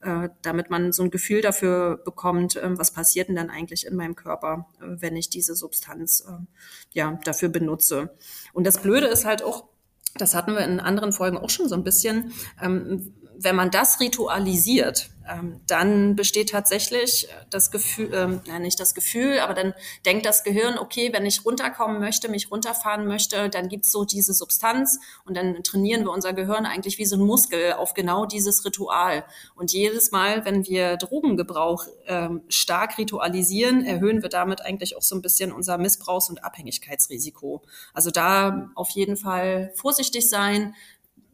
äh, 0.00 0.30
damit 0.40 0.70
man 0.70 0.92
so 0.92 1.02
ein 1.02 1.10
Gefühl 1.10 1.42
dafür 1.42 1.98
bekommt, 2.02 2.56
äh, 2.56 2.78
was 2.78 2.90
passiert 2.90 3.28
denn 3.28 3.36
dann 3.36 3.50
eigentlich 3.50 3.86
in 3.86 3.96
meinem 3.96 4.16
Körper, 4.16 4.66
äh, 4.80 4.86
wenn 4.98 5.14
ich 5.14 5.28
diese 5.28 5.54
Substanz 5.54 6.24
äh, 6.26 6.42
ja 6.92 7.18
dafür 7.24 7.50
benutze. 7.50 8.16
Und 8.54 8.66
das 8.66 8.80
Blöde 8.80 9.08
ist 9.08 9.26
halt 9.26 9.42
auch, 9.42 9.64
das 10.14 10.34
hatten 10.34 10.52
wir 10.52 10.60
in 10.60 10.80
anderen 10.80 11.12
Folgen 11.12 11.36
auch 11.36 11.50
schon 11.50 11.68
so 11.68 11.74
ein 11.74 11.84
bisschen, 11.84 12.32
ähm, 12.62 13.14
wenn 13.42 13.56
man 13.56 13.70
das 13.70 14.00
ritualisiert, 14.00 15.10
ähm, 15.28 15.60
dann 15.66 16.16
besteht 16.16 16.50
tatsächlich 16.50 17.28
das 17.48 17.70
Gefühl, 17.70 18.40
ja, 18.44 18.58
nicht 18.58 18.80
das 18.80 18.94
Gefühl, 18.94 19.38
aber 19.38 19.54
dann 19.54 19.74
denkt 20.04 20.26
das 20.26 20.42
Gehirn, 20.42 20.78
okay, 20.78 21.12
wenn 21.12 21.24
ich 21.26 21.44
runterkommen 21.44 22.00
möchte, 22.00 22.28
mich 22.28 22.50
runterfahren 22.50 23.06
möchte, 23.06 23.48
dann 23.48 23.68
gibt's 23.68 23.92
so 23.92 24.04
diese 24.04 24.34
Substanz 24.34 24.98
und 25.24 25.36
dann 25.36 25.62
trainieren 25.62 26.04
wir 26.04 26.10
unser 26.10 26.32
Gehirn 26.32 26.66
eigentlich 26.66 26.98
wie 26.98 27.06
so 27.06 27.16
ein 27.16 27.22
Muskel 27.22 27.74
auf 27.74 27.94
genau 27.94 28.26
dieses 28.26 28.64
Ritual. 28.64 29.24
Und 29.54 29.72
jedes 29.72 30.10
Mal, 30.10 30.44
wenn 30.44 30.66
wir 30.66 30.96
Drogengebrauch 30.96 31.86
ähm, 32.06 32.42
stark 32.48 32.98
ritualisieren, 32.98 33.84
erhöhen 33.84 34.22
wir 34.22 34.28
damit 34.28 34.62
eigentlich 34.62 34.96
auch 34.96 35.02
so 35.02 35.14
ein 35.14 35.22
bisschen 35.22 35.52
unser 35.52 35.78
Missbrauchs- 35.78 36.30
und 36.30 36.44
Abhängigkeitsrisiko. 36.44 37.62
Also 37.94 38.10
da 38.10 38.70
auf 38.74 38.90
jeden 38.90 39.16
Fall 39.16 39.72
vorsichtig 39.76 40.28
sein, 40.28 40.74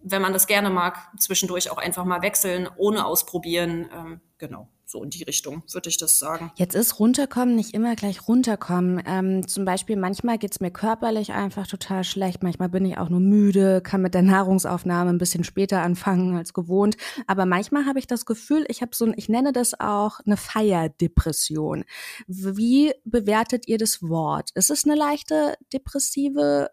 wenn 0.02 0.22
man 0.22 0.32
das 0.32 0.46
gerne 0.46 0.70
mag, 0.70 0.96
zwischendurch 1.18 1.70
auch 1.70 1.78
einfach 1.78 2.04
mal 2.04 2.22
wechseln, 2.22 2.68
ohne 2.76 3.04
ausprobieren. 3.04 3.88
Ähm, 3.92 4.20
genau, 4.38 4.68
so 4.84 5.02
in 5.02 5.10
die 5.10 5.22
Richtung 5.24 5.62
würde 5.72 5.88
ich 5.88 5.98
das 5.98 6.18
sagen. 6.18 6.50
Jetzt 6.56 6.74
ist 6.74 6.98
runterkommen 6.98 7.54
nicht 7.54 7.74
immer 7.74 7.94
gleich 7.94 8.26
runterkommen. 8.26 9.02
Ähm, 9.06 9.46
zum 9.46 9.64
Beispiel 9.64 9.96
manchmal 9.96 10.38
geht's 10.38 10.60
mir 10.60 10.70
körperlich 10.70 11.32
einfach 11.32 11.66
total 11.66 12.04
schlecht. 12.04 12.42
Manchmal 12.42 12.68
bin 12.68 12.84
ich 12.86 12.96
auch 12.96 13.08
nur 13.08 13.20
müde, 13.20 13.80
kann 13.82 14.02
mit 14.02 14.14
der 14.14 14.22
Nahrungsaufnahme 14.22 15.10
ein 15.10 15.18
bisschen 15.18 15.44
später 15.44 15.82
anfangen 15.82 16.36
als 16.36 16.54
gewohnt. 16.54 16.96
Aber 17.26 17.44
manchmal 17.44 17.84
habe 17.86 17.98
ich 17.98 18.06
das 18.06 18.24
Gefühl, 18.24 18.64
ich 18.68 18.80
habe 18.80 18.94
so 18.94 19.04
ein, 19.04 19.14
ich 19.16 19.28
nenne 19.28 19.52
das 19.52 19.78
auch 19.78 20.20
eine 20.24 20.36
Feierdepression. 20.36 21.84
Wie 22.26 22.92
bewertet 23.04 23.68
ihr 23.68 23.78
das 23.78 24.02
Wort? 24.02 24.50
Ist 24.54 24.70
es 24.70 24.84
eine 24.84 24.94
leichte 24.94 25.56
depressive 25.72 26.70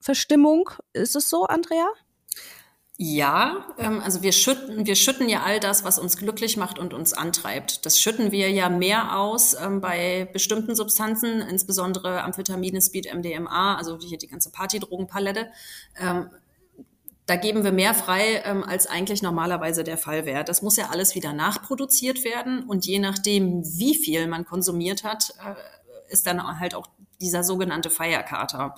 Verstimmung? 0.00 0.70
Ist 0.92 1.16
es 1.16 1.28
so, 1.28 1.44
Andrea? 1.44 1.88
Ja, 3.00 3.64
ähm, 3.78 4.00
also 4.00 4.22
wir 4.22 4.32
schütten, 4.32 4.84
wir 4.84 4.96
schütten 4.96 5.28
ja 5.28 5.44
all 5.44 5.60
das, 5.60 5.84
was 5.84 6.00
uns 6.00 6.16
glücklich 6.16 6.56
macht 6.56 6.80
und 6.80 6.92
uns 6.92 7.12
antreibt. 7.12 7.86
Das 7.86 8.00
schütten 8.00 8.32
wir 8.32 8.50
ja 8.50 8.68
mehr 8.68 9.16
aus 9.16 9.54
ähm, 9.54 9.80
bei 9.80 10.28
bestimmten 10.32 10.74
Substanzen, 10.74 11.40
insbesondere 11.40 12.24
Amphetamine, 12.24 12.82
Speed, 12.82 13.14
MDMA, 13.14 13.76
also 13.76 13.98
hier 14.00 14.18
die 14.18 14.26
ganze 14.26 14.50
Partydrogenpalette. 14.50 15.46
Ähm, 15.96 16.30
da 17.26 17.36
geben 17.36 17.62
wir 17.62 17.72
mehr 17.72 17.94
frei, 17.94 18.42
als 18.44 18.86
eigentlich 18.86 19.22
normalerweise 19.22 19.84
der 19.84 19.98
Fall 19.98 20.24
wäre. 20.24 20.44
Das 20.44 20.62
muss 20.62 20.78
ja 20.78 20.88
alles 20.88 21.14
wieder 21.14 21.34
nachproduziert 21.34 22.24
werden 22.24 22.64
und 22.64 22.86
je 22.86 22.98
nachdem, 22.98 23.62
wie 23.64 23.94
viel 23.94 24.26
man 24.26 24.46
konsumiert 24.46 25.04
hat, 25.04 25.34
äh, 25.46 26.12
ist 26.12 26.26
dann 26.26 26.58
halt 26.58 26.74
auch 26.74 26.86
dieser 27.20 27.44
sogenannte 27.44 27.90
Feierkater. 27.90 28.74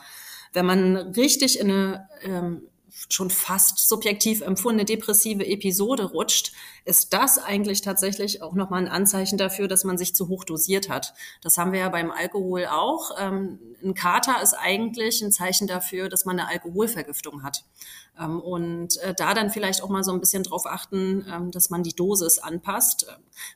Wenn 0.52 0.66
man 0.66 0.96
richtig 0.96 1.60
in 1.60 1.70
eine 1.70 2.60
schon 3.08 3.30
fast 3.30 3.88
subjektiv 3.88 4.40
empfundene 4.42 4.84
depressive 4.84 5.46
Episode 5.46 6.04
rutscht, 6.04 6.52
ist 6.84 7.12
das 7.12 7.38
eigentlich 7.38 7.82
tatsächlich 7.82 8.42
auch 8.42 8.54
nochmal 8.54 8.82
ein 8.82 8.88
Anzeichen 8.88 9.38
dafür, 9.38 9.68
dass 9.68 9.84
man 9.84 9.98
sich 9.98 10.14
zu 10.14 10.28
hoch 10.28 10.44
dosiert 10.44 10.88
hat. 10.88 11.14
Das 11.42 11.58
haben 11.58 11.72
wir 11.72 11.80
ja 11.80 11.88
beim 11.88 12.10
Alkohol 12.10 12.66
auch. 12.66 13.12
Ähm, 13.18 13.58
ein 13.82 13.94
Kater 13.94 14.42
ist 14.42 14.54
eigentlich 14.54 15.22
ein 15.22 15.32
Zeichen 15.32 15.66
dafür, 15.66 16.08
dass 16.08 16.24
man 16.24 16.38
eine 16.38 16.48
Alkoholvergiftung 16.48 17.42
hat. 17.42 17.64
Ähm, 18.20 18.40
und 18.40 18.98
äh, 18.98 19.14
da 19.14 19.34
dann 19.34 19.50
vielleicht 19.50 19.82
auch 19.82 19.88
mal 19.88 20.04
so 20.04 20.12
ein 20.12 20.20
bisschen 20.20 20.42
drauf 20.42 20.66
achten, 20.66 21.24
ähm, 21.30 21.50
dass 21.50 21.70
man 21.70 21.82
die 21.82 21.94
Dosis 21.94 22.38
anpasst. 22.38 23.06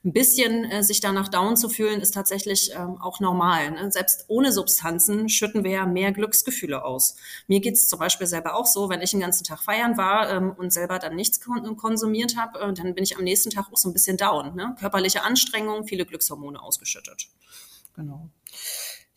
Ein 0.05 0.13
bisschen 0.13 0.65
äh, 0.65 0.83
sich 0.83 1.01
danach 1.01 1.29
down 1.29 1.57
zu 1.57 1.69
fühlen, 1.69 2.01
ist 2.01 2.15
tatsächlich 2.15 2.73
ähm, 2.75 3.01
auch 3.01 3.21
normal. 3.21 3.73
Ne? 3.73 3.93
Selbst 3.93 4.25
ohne 4.29 4.53
Substanzen 4.53 5.29
schütten 5.29 5.65
wir 5.65 5.73
ja 5.73 5.87
mehr 5.87 6.13
Glücksgefühle 6.13 6.85
aus. 6.85 7.17
Mir 7.47 7.61
geht 7.61 7.75
es 7.75 7.89
zum 7.89 7.99
Beispiel 7.99 8.27
selber 8.27 8.55
auch 8.55 8.67
so, 8.67 8.89
wenn 8.89 9.03
ich 9.03 9.11
den 9.11 9.21
ganzen 9.21 9.45
Tag 9.45 9.61
feiern 9.61 9.97
war 9.97 10.55
und 10.59 10.73
selber 10.73 10.99
dann 10.99 11.15
nichts 11.15 11.41
konsumiert 11.77 12.37
habe, 12.37 12.59
äh, 12.61 12.73
dann 12.73 12.95
bin 12.95 13.05
ich 13.05 13.17
am 13.17 13.25
nächsten 13.25 13.51
Tag 13.51 13.67
auch 13.71 13.77
so 13.77 13.89
ein 13.89 13.93
bisschen 13.93 14.17
down. 14.17 14.55
Ne? 14.55 14.75
Körperliche 14.79 15.23
Anstrengung, 15.23 15.87
viele 15.87 16.07
Glückshormone 16.07 16.61
ausgeschüttet. 16.63 17.29
Genau. 17.95 18.29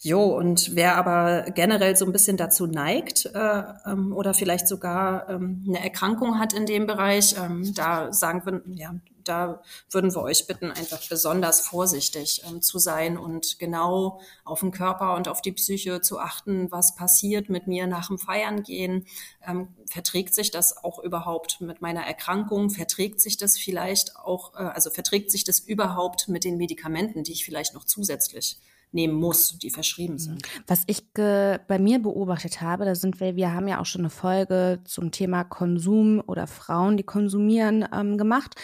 Jo, 0.08 0.24
und 0.24 0.74
wer 0.74 0.96
aber 0.96 1.52
generell 1.52 1.98
so 1.98 2.06
ein 2.06 2.13
bisschen 2.13 2.38
dazu 2.38 2.65
neigt 2.65 3.26
äh, 3.26 3.63
ähm, 3.86 4.15
oder 4.15 4.34
vielleicht 4.34 4.65
sogar 4.65 5.28
ähm, 5.28 5.65
eine 5.67 5.84
Erkrankung 5.84 6.39
hat 6.39 6.54
in 6.54 6.65
dem 6.65 6.88
Bereich, 6.88 7.36
ähm, 7.38 7.74
da 7.76 8.13
sagen 8.13 8.41
wir, 8.46 8.62
ja, 8.74 8.96
da 9.26 9.62
würden 9.91 10.15
wir 10.15 10.22
euch 10.22 10.48
bitten, 10.48 10.72
einfach 10.72 11.02
besonders 11.10 11.60
vorsichtig 11.60 12.41
ähm, 12.48 12.62
zu 12.62 12.80
sein 12.80 13.17
und 13.17 13.60
genau 13.60 14.22
auf 14.46 14.62
den 14.62 14.72
Körper 14.72 15.13
und 15.15 15.28
auf 15.28 15.41
die 15.41 15.52
Psyche 15.52 16.00
zu 16.00 16.20
achten, 16.20 16.72
was 16.72 16.96
passiert 16.96 17.50
mit 17.50 17.67
mir 17.67 17.86
nach 17.86 18.08
dem 18.08 18.17
Feiern 18.17 18.63
gehen. 18.63 19.06
Ähm, 19.46 19.76
verträgt 19.88 20.34
sich 20.34 20.52
das 20.52 20.86
auch 20.86 21.00
überhaupt 21.00 21.60
mit 21.60 21.82
meiner 21.82 22.08
Erkrankung? 22.08 22.70
Verträgt 22.70 23.20
sich 23.20 23.36
das 23.36 23.58
vielleicht 23.58 24.15
auch, 24.15 24.54
äh, 24.54 24.60
also 24.60 24.89
verträgt 24.89 25.32
sich 25.32 25.43
das 25.43 25.60
überhaupt 25.60 26.30
mit 26.30 26.46
den 26.46 26.56
Medikamenten, 26.56 27.26
die 27.26 27.34
ich 27.34 27.43
vielleicht 27.43 27.74
noch 27.74 27.84
zusätzlich 27.84 28.58
nehmen 28.91 29.13
muss, 29.13 29.58
die 29.60 29.69
verschrieben 29.69 30.17
sind. 30.17 30.43
Was 30.65 30.84
ich 30.88 31.12
bei 31.13 31.80
mir 31.80 32.00
beobachtet 32.00 32.62
habe, 32.62 32.86
da 32.86 32.95
sind 32.95 33.19
wir, 33.19 33.36
wir 33.36 33.54
haben 33.54 33.67
ja 33.67 33.80
auch 33.80 33.86
schon 33.86 34.02
eine 34.02 34.10
Folge 34.10 34.80
zum 34.86 35.12
Thema 35.12 35.43
Konsum 35.43 36.21
oder 36.26 36.47
Frauen, 36.47 36.97
die 36.97 37.04
konsumieren, 37.04 37.86
ähm, 37.93 38.17
gemacht. 38.17 38.56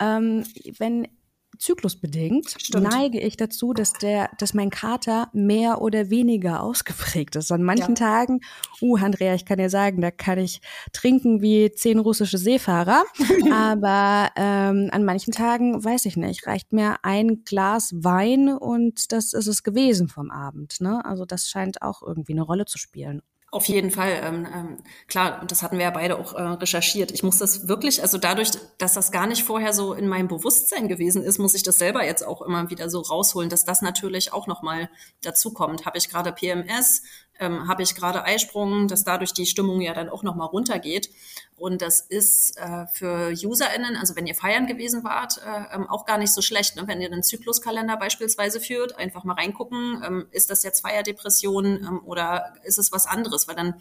Ähm, 0.00 0.44
wenn 0.78 1.08
zyklusbedingt 1.60 2.56
Stimmt. 2.58 2.90
neige 2.90 3.20
ich 3.20 3.36
dazu, 3.36 3.74
dass 3.74 3.92
der, 3.92 4.30
dass 4.38 4.54
mein 4.54 4.70
Kater 4.70 5.28
mehr 5.32 5.82
oder 5.82 6.08
weniger 6.08 6.62
ausgeprägt 6.62 7.36
ist. 7.36 7.52
An 7.52 7.62
manchen 7.62 7.94
ja. 7.94 8.06
Tagen, 8.06 8.40
uh, 8.80 8.96
Andrea, 8.96 9.34
ich 9.34 9.44
kann 9.44 9.58
dir 9.58 9.68
sagen, 9.68 10.00
da 10.00 10.10
kann 10.10 10.38
ich 10.38 10.62
trinken 10.92 11.42
wie 11.42 11.70
zehn 11.70 11.98
russische 11.98 12.38
Seefahrer. 12.38 13.04
aber 13.52 14.30
ähm, 14.36 14.88
an 14.90 15.04
manchen 15.04 15.32
Tagen, 15.32 15.84
weiß 15.84 16.06
ich 16.06 16.16
nicht, 16.16 16.46
reicht 16.46 16.72
mir 16.72 17.04
ein 17.04 17.44
Glas 17.44 17.92
Wein 17.94 18.48
und 18.48 19.12
das 19.12 19.34
ist 19.34 19.46
es 19.46 19.62
gewesen 19.62 20.08
vom 20.08 20.30
Abend. 20.30 20.80
Ne? 20.80 21.04
Also 21.04 21.26
das 21.26 21.48
scheint 21.48 21.82
auch 21.82 22.02
irgendwie 22.02 22.32
eine 22.32 22.42
Rolle 22.42 22.64
zu 22.64 22.78
spielen. 22.78 23.22
Auf 23.52 23.64
jeden 23.64 23.90
Fall, 23.90 24.20
ähm, 24.22 24.46
ähm, 24.54 24.76
klar, 25.08 25.44
das 25.44 25.64
hatten 25.64 25.76
wir 25.76 25.84
ja 25.84 25.90
beide 25.90 26.18
auch 26.20 26.34
äh, 26.34 26.40
recherchiert. 26.40 27.10
Ich 27.10 27.24
muss 27.24 27.38
das 27.38 27.66
wirklich, 27.66 28.00
also 28.00 28.16
dadurch, 28.16 28.52
dass 28.78 28.94
das 28.94 29.10
gar 29.10 29.26
nicht 29.26 29.42
vorher 29.42 29.72
so 29.72 29.92
in 29.92 30.06
meinem 30.06 30.28
Bewusstsein 30.28 30.86
gewesen 30.86 31.24
ist, 31.24 31.38
muss 31.38 31.54
ich 31.54 31.64
das 31.64 31.76
selber 31.76 32.04
jetzt 32.04 32.24
auch 32.24 32.42
immer 32.42 32.70
wieder 32.70 32.88
so 32.88 33.00
rausholen, 33.00 33.50
dass 33.50 33.64
das 33.64 33.82
natürlich 33.82 34.32
auch 34.32 34.46
nochmal 34.46 34.88
dazu 35.22 35.52
kommt. 35.52 35.84
Habe 35.84 35.98
ich 35.98 36.08
gerade 36.08 36.30
PMS, 36.30 37.02
ähm, 37.40 37.66
habe 37.66 37.82
ich 37.82 37.94
gerade 37.94 38.24
Eisprung, 38.24 38.86
dass 38.86 39.02
dadurch 39.02 39.32
die 39.32 39.46
Stimmung 39.46 39.80
ja 39.80 39.94
dann 39.94 40.08
auch 40.08 40.22
nochmal 40.22 40.46
runtergeht. 40.46 41.10
Und 41.56 41.82
das 41.82 42.00
ist 42.02 42.56
äh, 42.58 42.86
für 42.86 43.32
UserInnen, 43.32 43.96
also 43.96 44.14
wenn 44.16 44.26
ihr 44.26 44.34
feiern 44.34 44.66
gewesen 44.66 45.02
wart, 45.02 45.38
äh, 45.38 45.74
ähm, 45.74 45.88
auch 45.88 46.06
gar 46.06 46.18
nicht 46.18 46.32
so 46.32 46.42
schlecht. 46.42 46.76
Ne? 46.76 46.86
Wenn 46.86 47.00
ihr 47.00 47.10
einen 47.10 47.22
Zykluskalender 47.22 47.96
beispielsweise 47.96 48.60
führt, 48.60 48.96
einfach 48.98 49.24
mal 49.24 49.34
reingucken, 49.34 50.02
ähm, 50.06 50.26
ist 50.30 50.50
das 50.50 50.62
jetzt 50.62 50.80
Feierdepression 50.80 51.64
ähm, 51.66 52.00
oder 52.04 52.54
ist 52.64 52.78
es 52.78 52.92
was 52.92 53.06
anderes? 53.06 53.48
Weil 53.48 53.56
dann 53.56 53.74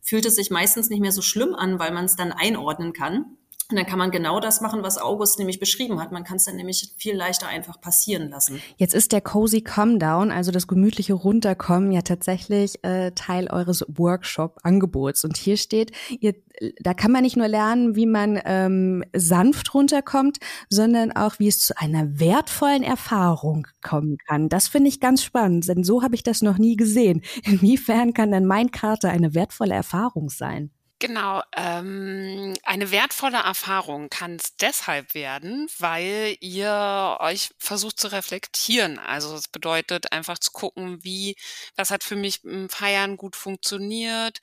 fühlt 0.00 0.26
es 0.26 0.36
sich 0.36 0.50
meistens 0.50 0.88
nicht 0.88 1.00
mehr 1.00 1.12
so 1.12 1.22
schlimm 1.22 1.54
an, 1.54 1.78
weil 1.78 1.92
man 1.92 2.04
es 2.04 2.16
dann 2.16 2.32
einordnen 2.32 2.92
kann. 2.92 3.36
Und 3.70 3.76
dann 3.76 3.84
kann 3.84 3.98
man 3.98 4.10
genau 4.10 4.40
das 4.40 4.62
machen, 4.62 4.82
was 4.82 4.96
August 4.96 5.38
nämlich 5.38 5.60
beschrieben 5.60 6.00
hat. 6.00 6.10
Man 6.10 6.24
kann 6.24 6.38
es 6.38 6.44
dann 6.44 6.56
nämlich 6.56 6.94
viel 6.96 7.14
leichter 7.14 7.48
einfach 7.48 7.78
passieren 7.82 8.30
lassen. 8.30 8.62
Jetzt 8.78 8.94
ist 8.94 9.12
der 9.12 9.20
Cozy 9.20 9.60
Come 9.60 9.98
Down, 9.98 10.30
also 10.30 10.50
das 10.50 10.66
gemütliche 10.66 11.12
Runterkommen, 11.12 11.92
ja 11.92 12.00
tatsächlich 12.00 12.82
äh, 12.82 13.10
Teil 13.10 13.48
eures 13.50 13.84
Workshop-Angebots. 13.86 15.24
Und 15.24 15.36
hier 15.36 15.58
steht, 15.58 15.92
ihr, 16.18 16.34
da 16.80 16.94
kann 16.94 17.12
man 17.12 17.22
nicht 17.22 17.36
nur 17.36 17.46
lernen, 17.46 17.94
wie 17.94 18.06
man 18.06 18.40
ähm, 18.46 19.04
sanft 19.14 19.74
runterkommt, 19.74 20.38
sondern 20.70 21.12
auch, 21.12 21.38
wie 21.38 21.48
es 21.48 21.60
zu 21.60 21.76
einer 21.78 22.18
wertvollen 22.18 22.82
Erfahrung 22.82 23.66
kommen 23.82 24.16
kann. 24.26 24.48
Das 24.48 24.68
finde 24.68 24.88
ich 24.88 24.98
ganz 24.98 25.22
spannend, 25.22 25.68
denn 25.68 25.84
so 25.84 26.02
habe 26.02 26.14
ich 26.14 26.22
das 26.22 26.40
noch 26.40 26.56
nie 26.56 26.76
gesehen. 26.76 27.20
Inwiefern 27.44 28.14
kann 28.14 28.32
denn 28.32 28.46
mein 28.46 28.70
Kater 28.70 29.10
eine 29.10 29.34
wertvolle 29.34 29.74
Erfahrung 29.74 30.30
sein? 30.30 30.70
Genau, 31.00 31.42
ähm, 31.56 32.54
eine 32.64 32.90
wertvolle 32.90 33.36
Erfahrung 33.38 34.08
kann 34.10 34.34
es 34.34 34.56
deshalb 34.56 35.14
werden, 35.14 35.68
weil 35.78 36.36
ihr 36.40 37.18
euch 37.20 37.50
versucht 37.58 38.00
zu 38.00 38.10
reflektieren. 38.10 38.98
Also 38.98 39.32
es 39.36 39.46
bedeutet 39.46 40.10
einfach 40.10 40.38
zu 40.40 40.50
gucken, 40.50 41.04
wie, 41.04 41.36
was 41.76 41.92
hat 41.92 42.02
für 42.02 42.16
mich 42.16 42.42
im 42.44 42.68
Feiern 42.68 43.16
gut 43.16 43.36
funktioniert, 43.36 44.38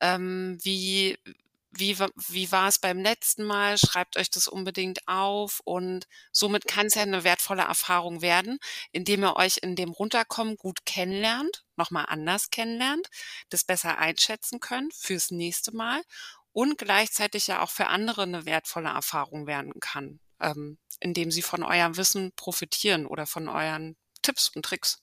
ähm, 0.00 0.58
wie, 0.62 1.16
wie, 1.70 1.98
wie 1.98 2.50
war 2.52 2.68
es 2.68 2.78
beim 2.78 2.98
letzten 2.98 3.44
Mal? 3.44 3.78
Schreibt 3.78 4.16
euch 4.16 4.30
das 4.30 4.48
unbedingt 4.48 5.06
auf 5.06 5.60
und 5.64 6.06
somit 6.32 6.66
kann 6.66 6.86
es 6.86 6.94
ja 6.94 7.02
eine 7.02 7.24
wertvolle 7.24 7.62
Erfahrung 7.62 8.22
werden, 8.22 8.58
indem 8.92 9.24
ihr 9.24 9.36
euch 9.36 9.58
in 9.58 9.76
dem 9.76 9.90
Runterkommen 9.90 10.56
gut 10.56 10.84
kennenlernt, 10.84 11.64
nochmal 11.76 12.06
anders 12.08 12.50
kennenlernt, 12.50 13.08
das 13.50 13.64
besser 13.64 13.98
einschätzen 13.98 14.60
könnt 14.60 14.94
fürs 14.94 15.30
nächste 15.30 15.74
Mal 15.74 16.02
und 16.52 16.78
gleichzeitig 16.78 17.46
ja 17.46 17.62
auch 17.62 17.70
für 17.70 17.86
andere 17.86 18.22
eine 18.22 18.44
wertvolle 18.44 18.88
Erfahrung 18.88 19.46
werden 19.46 19.78
kann, 19.80 20.20
ähm, 20.40 20.78
indem 20.98 21.30
sie 21.30 21.42
von 21.42 21.62
eurem 21.62 21.96
Wissen 21.96 22.32
profitieren 22.34 23.06
oder 23.06 23.26
von 23.26 23.48
euren 23.48 23.96
Tipps 24.22 24.48
und 24.48 24.64
Tricks. 24.64 24.98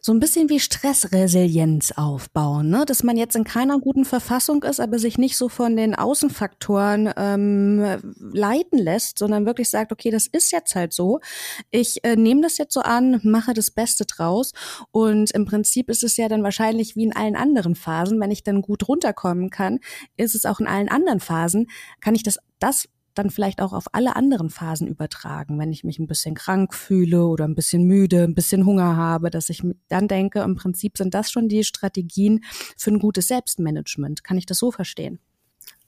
So 0.00 0.12
ein 0.12 0.20
bisschen 0.20 0.48
wie 0.48 0.60
Stressresilienz 0.60 1.92
aufbauen, 1.92 2.70
ne? 2.70 2.84
dass 2.86 3.02
man 3.02 3.16
jetzt 3.16 3.36
in 3.36 3.44
keiner 3.44 3.78
guten 3.78 4.04
Verfassung 4.04 4.62
ist, 4.62 4.80
aber 4.80 4.98
sich 4.98 5.18
nicht 5.18 5.36
so 5.36 5.48
von 5.48 5.76
den 5.76 5.94
Außenfaktoren 5.94 7.12
ähm, 7.16 8.14
leiten 8.32 8.78
lässt, 8.78 9.18
sondern 9.18 9.46
wirklich 9.46 9.70
sagt, 9.70 9.92
okay, 9.92 10.10
das 10.10 10.26
ist 10.26 10.52
jetzt 10.52 10.74
halt 10.74 10.92
so. 10.92 11.20
Ich 11.70 12.04
äh, 12.04 12.16
nehme 12.16 12.42
das 12.42 12.58
jetzt 12.58 12.74
so 12.74 12.80
an, 12.80 13.20
mache 13.22 13.54
das 13.54 13.70
Beste 13.70 14.04
draus. 14.04 14.52
Und 14.90 15.30
im 15.32 15.44
Prinzip 15.44 15.88
ist 15.90 16.04
es 16.04 16.16
ja 16.16 16.28
dann 16.28 16.42
wahrscheinlich 16.42 16.96
wie 16.96 17.04
in 17.04 17.16
allen 17.16 17.36
anderen 17.36 17.74
Phasen, 17.74 18.20
wenn 18.20 18.30
ich 18.30 18.42
dann 18.42 18.62
gut 18.62 18.88
runterkommen 18.88 19.50
kann, 19.50 19.80
ist 20.16 20.34
es 20.34 20.44
auch 20.44 20.60
in 20.60 20.66
allen 20.66 20.88
anderen 20.88 21.20
Phasen, 21.20 21.68
kann 22.00 22.14
ich 22.14 22.22
das 22.22 22.38
das 22.58 22.88
dann 23.14 23.30
vielleicht 23.30 23.60
auch 23.60 23.72
auf 23.72 23.86
alle 23.92 24.16
anderen 24.16 24.50
Phasen 24.50 24.86
übertragen, 24.86 25.58
wenn 25.58 25.72
ich 25.72 25.84
mich 25.84 25.98
ein 25.98 26.06
bisschen 26.06 26.34
krank 26.34 26.74
fühle 26.74 27.26
oder 27.26 27.44
ein 27.46 27.54
bisschen 27.54 27.84
müde, 27.84 28.24
ein 28.24 28.34
bisschen 28.34 28.66
Hunger 28.66 28.96
habe, 28.96 29.30
dass 29.30 29.48
ich 29.48 29.62
dann 29.88 30.08
denke, 30.08 30.40
im 30.40 30.56
Prinzip 30.56 30.98
sind 30.98 31.14
das 31.14 31.30
schon 31.30 31.48
die 31.48 31.64
Strategien 31.64 32.44
für 32.76 32.90
ein 32.90 32.98
gutes 32.98 33.28
Selbstmanagement. 33.28 34.24
Kann 34.24 34.38
ich 34.38 34.46
das 34.46 34.58
so 34.58 34.70
verstehen? 34.70 35.18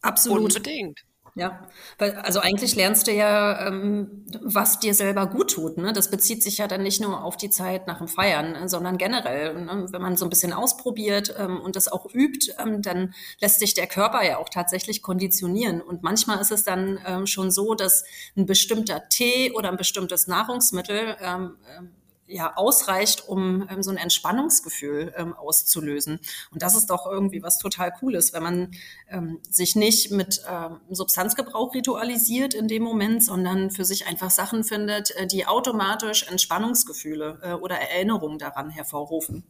Absolut. 0.00 0.56
Unbedingt. 0.56 1.04
Ja, 1.38 1.68
weil 1.98 2.14
also 2.14 2.40
eigentlich 2.40 2.76
lernst 2.76 3.08
du 3.08 3.12
ja, 3.12 3.68
ähm, 3.68 4.24
was 4.40 4.78
dir 4.78 4.94
selber 4.94 5.26
gut 5.26 5.50
tut. 5.50 5.76
Ne? 5.76 5.92
Das 5.92 6.10
bezieht 6.10 6.42
sich 6.42 6.56
ja 6.56 6.66
dann 6.66 6.82
nicht 6.82 7.02
nur 7.02 7.22
auf 7.22 7.36
die 7.36 7.50
Zeit 7.50 7.86
nach 7.86 7.98
dem 7.98 8.08
Feiern, 8.08 8.66
sondern 8.70 8.96
generell. 8.96 9.52
Ne? 9.52 9.86
Wenn 9.90 10.00
man 10.00 10.16
so 10.16 10.24
ein 10.24 10.30
bisschen 10.30 10.54
ausprobiert 10.54 11.34
ähm, 11.38 11.60
und 11.60 11.76
das 11.76 11.88
auch 11.88 12.06
übt, 12.10 12.54
ähm, 12.58 12.80
dann 12.80 13.12
lässt 13.38 13.58
sich 13.58 13.74
der 13.74 13.86
Körper 13.86 14.24
ja 14.24 14.38
auch 14.38 14.48
tatsächlich 14.48 15.02
konditionieren. 15.02 15.82
Und 15.82 16.02
manchmal 16.02 16.40
ist 16.40 16.52
es 16.52 16.64
dann 16.64 16.98
ähm, 17.06 17.26
schon 17.26 17.50
so, 17.50 17.74
dass 17.74 18.04
ein 18.34 18.46
bestimmter 18.46 19.06
Tee 19.10 19.52
oder 19.52 19.68
ein 19.68 19.76
bestimmtes 19.76 20.28
Nahrungsmittel 20.28 21.16
ähm, 21.20 21.56
ähm 21.76 21.90
ja 22.26 22.56
ausreicht, 22.56 23.28
um 23.28 23.66
ähm, 23.70 23.82
so 23.82 23.90
ein 23.90 23.96
Entspannungsgefühl 23.96 25.12
ähm, 25.16 25.34
auszulösen. 25.34 26.20
Und 26.50 26.62
das 26.62 26.74
ist 26.74 26.90
doch 26.90 27.06
irgendwie 27.06 27.42
was 27.42 27.58
total 27.58 27.92
Cooles, 27.92 28.32
wenn 28.32 28.42
man 28.42 28.70
ähm, 29.08 29.40
sich 29.48 29.76
nicht 29.76 30.10
mit 30.10 30.42
ähm, 30.48 30.80
Substanzgebrauch 30.90 31.74
ritualisiert 31.74 32.54
in 32.54 32.68
dem 32.68 32.82
Moment, 32.82 33.24
sondern 33.24 33.70
für 33.70 33.84
sich 33.84 34.06
einfach 34.06 34.30
Sachen 34.30 34.64
findet, 34.64 35.10
äh, 35.12 35.26
die 35.26 35.46
automatisch 35.46 36.24
Entspannungsgefühle 36.28 37.40
äh, 37.42 37.52
oder 37.52 37.76
Erinnerungen 37.76 38.38
daran 38.38 38.70
hervorrufen. 38.70 39.44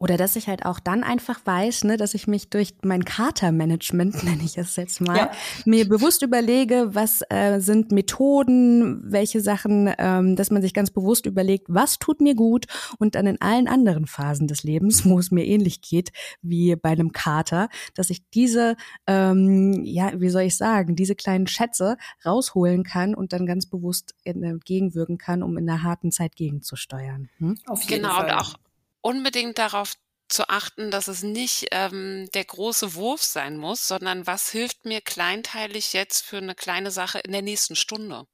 Oder 0.00 0.16
dass 0.16 0.36
ich 0.36 0.46
halt 0.46 0.64
auch 0.64 0.78
dann 0.78 1.02
einfach 1.02 1.40
weiß, 1.44 1.84
ne, 1.84 1.96
dass 1.96 2.14
ich 2.14 2.28
mich 2.28 2.50
durch 2.50 2.74
mein 2.82 3.04
Katermanagement, 3.04 4.22
nenne 4.24 4.42
ich 4.44 4.56
es 4.56 4.76
jetzt 4.76 5.00
mal, 5.00 5.16
ja. 5.16 5.30
mir 5.64 5.88
bewusst 5.88 6.22
überlege, 6.22 6.94
was 6.94 7.22
äh, 7.30 7.58
sind 7.58 7.90
Methoden, 7.90 9.02
welche 9.04 9.40
Sachen, 9.40 9.92
ähm, 9.98 10.36
dass 10.36 10.50
man 10.50 10.62
sich 10.62 10.72
ganz 10.72 10.90
bewusst 10.90 11.26
überlegt, 11.26 11.66
was 11.68 11.98
tut 11.98 12.20
mir 12.20 12.36
gut 12.36 12.66
und 12.98 13.16
dann 13.16 13.26
in 13.26 13.40
allen 13.40 13.66
anderen 13.66 14.06
Phasen 14.06 14.46
des 14.46 14.62
Lebens, 14.62 15.04
wo 15.08 15.18
es 15.18 15.30
mir 15.32 15.44
ähnlich 15.44 15.80
geht 15.80 16.12
wie 16.42 16.76
bei 16.76 16.90
einem 16.90 17.12
Kater, 17.12 17.68
dass 17.94 18.10
ich 18.10 18.28
diese, 18.30 18.76
ähm, 19.06 19.82
ja, 19.84 20.12
wie 20.20 20.28
soll 20.28 20.42
ich 20.42 20.56
sagen, 20.56 20.94
diese 20.94 21.16
kleinen 21.16 21.48
Schätze 21.48 21.96
rausholen 22.24 22.84
kann 22.84 23.16
und 23.16 23.32
dann 23.32 23.46
ganz 23.46 23.66
bewusst 23.66 24.14
entgegenwirken 24.22 25.18
kann, 25.18 25.42
um 25.42 25.58
in 25.58 25.66
der 25.66 25.82
harten 25.82 26.12
Zeit 26.12 26.36
gegenzusteuern. 26.36 27.28
Hm? 27.38 27.56
Auf 27.66 27.82
jeden 27.82 28.02
genau, 28.02 28.14
Fall. 28.14 28.26
und 28.26 28.30
auch 28.32 28.54
unbedingt 29.00 29.58
darauf 29.58 29.94
zu 30.28 30.48
achten, 30.48 30.90
dass 30.90 31.08
es 31.08 31.22
nicht 31.22 31.68
ähm, 31.72 32.28
der 32.34 32.44
große 32.44 32.94
Wurf 32.94 33.22
sein 33.22 33.56
muss, 33.56 33.88
sondern 33.88 34.26
was 34.26 34.50
hilft 34.50 34.84
mir 34.84 35.00
kleinteilig 35.00 35.92
jetzt 35.94 36.22
für 36.24 36.36
eine 36.36 36.54
kleine 36.54 36.90
Sache 36.90 37.18
in 37.20 37.32
der 37.32 37.42
nächsten 37.42 37.76
Stunde, 37.76 38.24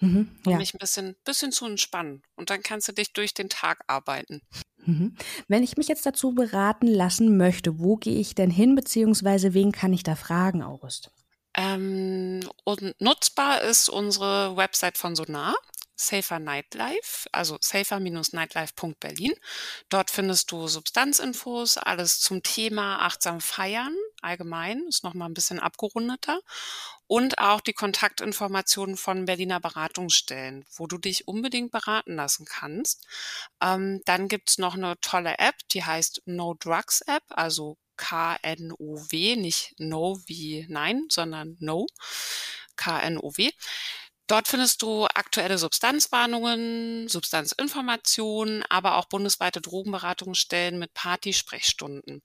mhm, 0.00 0.34
um 0.46 0.56
mich 0.56 0.74
ein 0.74 0.78
bisschen, 0.78 1.16
bisschen 1.24 1.52
zu 1.52 1.66
entspannen. 1.66 2.22
Und 2.36 2.50
dann 2.50 2.62
kannst 2.62 2.88
du 2.88 2.92
dich 2.92 3.12
durch 3.12 3.34
den 3.34 3.50
Tag 3.50 3.82
arbeiten. 3.86 4.40
Mhm. 4.84 5.16
Wenn 5.46 5.62
ich 5.62 5.76
mich 5.76 5.88
jetzt 5.88 6.06
dazu 6.06 6.32
beraten 6.32 6.86
lassen 6.86 7.36
möchte, 7.36 7.78
wo 7.78 7.96
gehe 7.96 8.18
ich 8.18 8.34
denn 8.34 8.50
hin, 8.50 8.74
beziehungsweise 8.74 9.54
wen 9.54 9.72
kann 9.72 9.92
ich 9.92 10.02
da 10.02 10.16
fragen, 10.16 10.62
August? 10.62 11.10
Ähm, 11.54 12.40
und 12.64 12.94
nutzbar 12.98 13.60
ist 13.60 13.90
unsere 13.90 14.56
Website 14.56 14.96
von 14.96 15.14
Sonar. 15.14 15.54
Safer 16.06 16.38
Nightlife, 16.38 17.28
also 17.32 17.56
safer-nightlife.berlin. 17.60 19.34
Dort 19.88 20.10
findest 20.10 20.50
du 20.50 20.66
Substanzinfos, 20.66 21.78
alles 21.78 22.20
zum 22.20 22.42
Thema 22.42 23.06
achtsam 23.06 23.40
feiern, 23.40 23.94
allgemein, 24.20 24.84
ist 24.88 25.04
nochmal 25.04 25.28
ein 25.28 25.34
bisschen 25.34 25.60
abgerundeter. 25.60 26.40
Und 27.06 27.38
auch 27.38 27.60
die 27.60 27.72
Kontaktinformationen 27.72 28.96
von 28.96 29.26
Berliner 29.26 29.60
Beratungsstellen, 29.60 30.64
wo 30.76 30.86
du 30.86 30.98
dich 30.98 31.28
unbedingt 31.28 31.70
beraten 31.70 32.16
lassen 32.16 32.46
kannst. 32.46 33.06
Ähm, 33.60 34.00
dann 34.04 34.28
gibt's 34.28 34.58
noch 34.58 34.74
eine 34.74 34.98
tolle 35.00 35.38
App, 35.38 35.56
die 35.70 35.84
heißt 35.84 36.22
No 36.26 36.54
Drugs 36.54 37.02
App, 37.02 37.24
also 37.28 37.76
K-N-O-W, 37.96 39.36
nicht 39.36 39.74
No 39.78 40.18
wie 40.26 40.66
Nein, 40.68 41.06
sondern 41.10 41.56
No. 41.60 41.86
K-N-O-W. 42.76 43.50
Dort 44.32 44.48
findest 44.48 44.80
du 44.80 45.04
aktuelle 45.04 45.58
Substanzwarnungen, 45.58 47.06
Substanzinformationen, 47.06 48.64
aber 48.70 48.96
auch 48.96 49.04
bundesweite 49.04 49.60
Drogenberatungsstellen 49.60 50.78
mit 50.78 50.94
Partysprechstunden. 50.94 52.22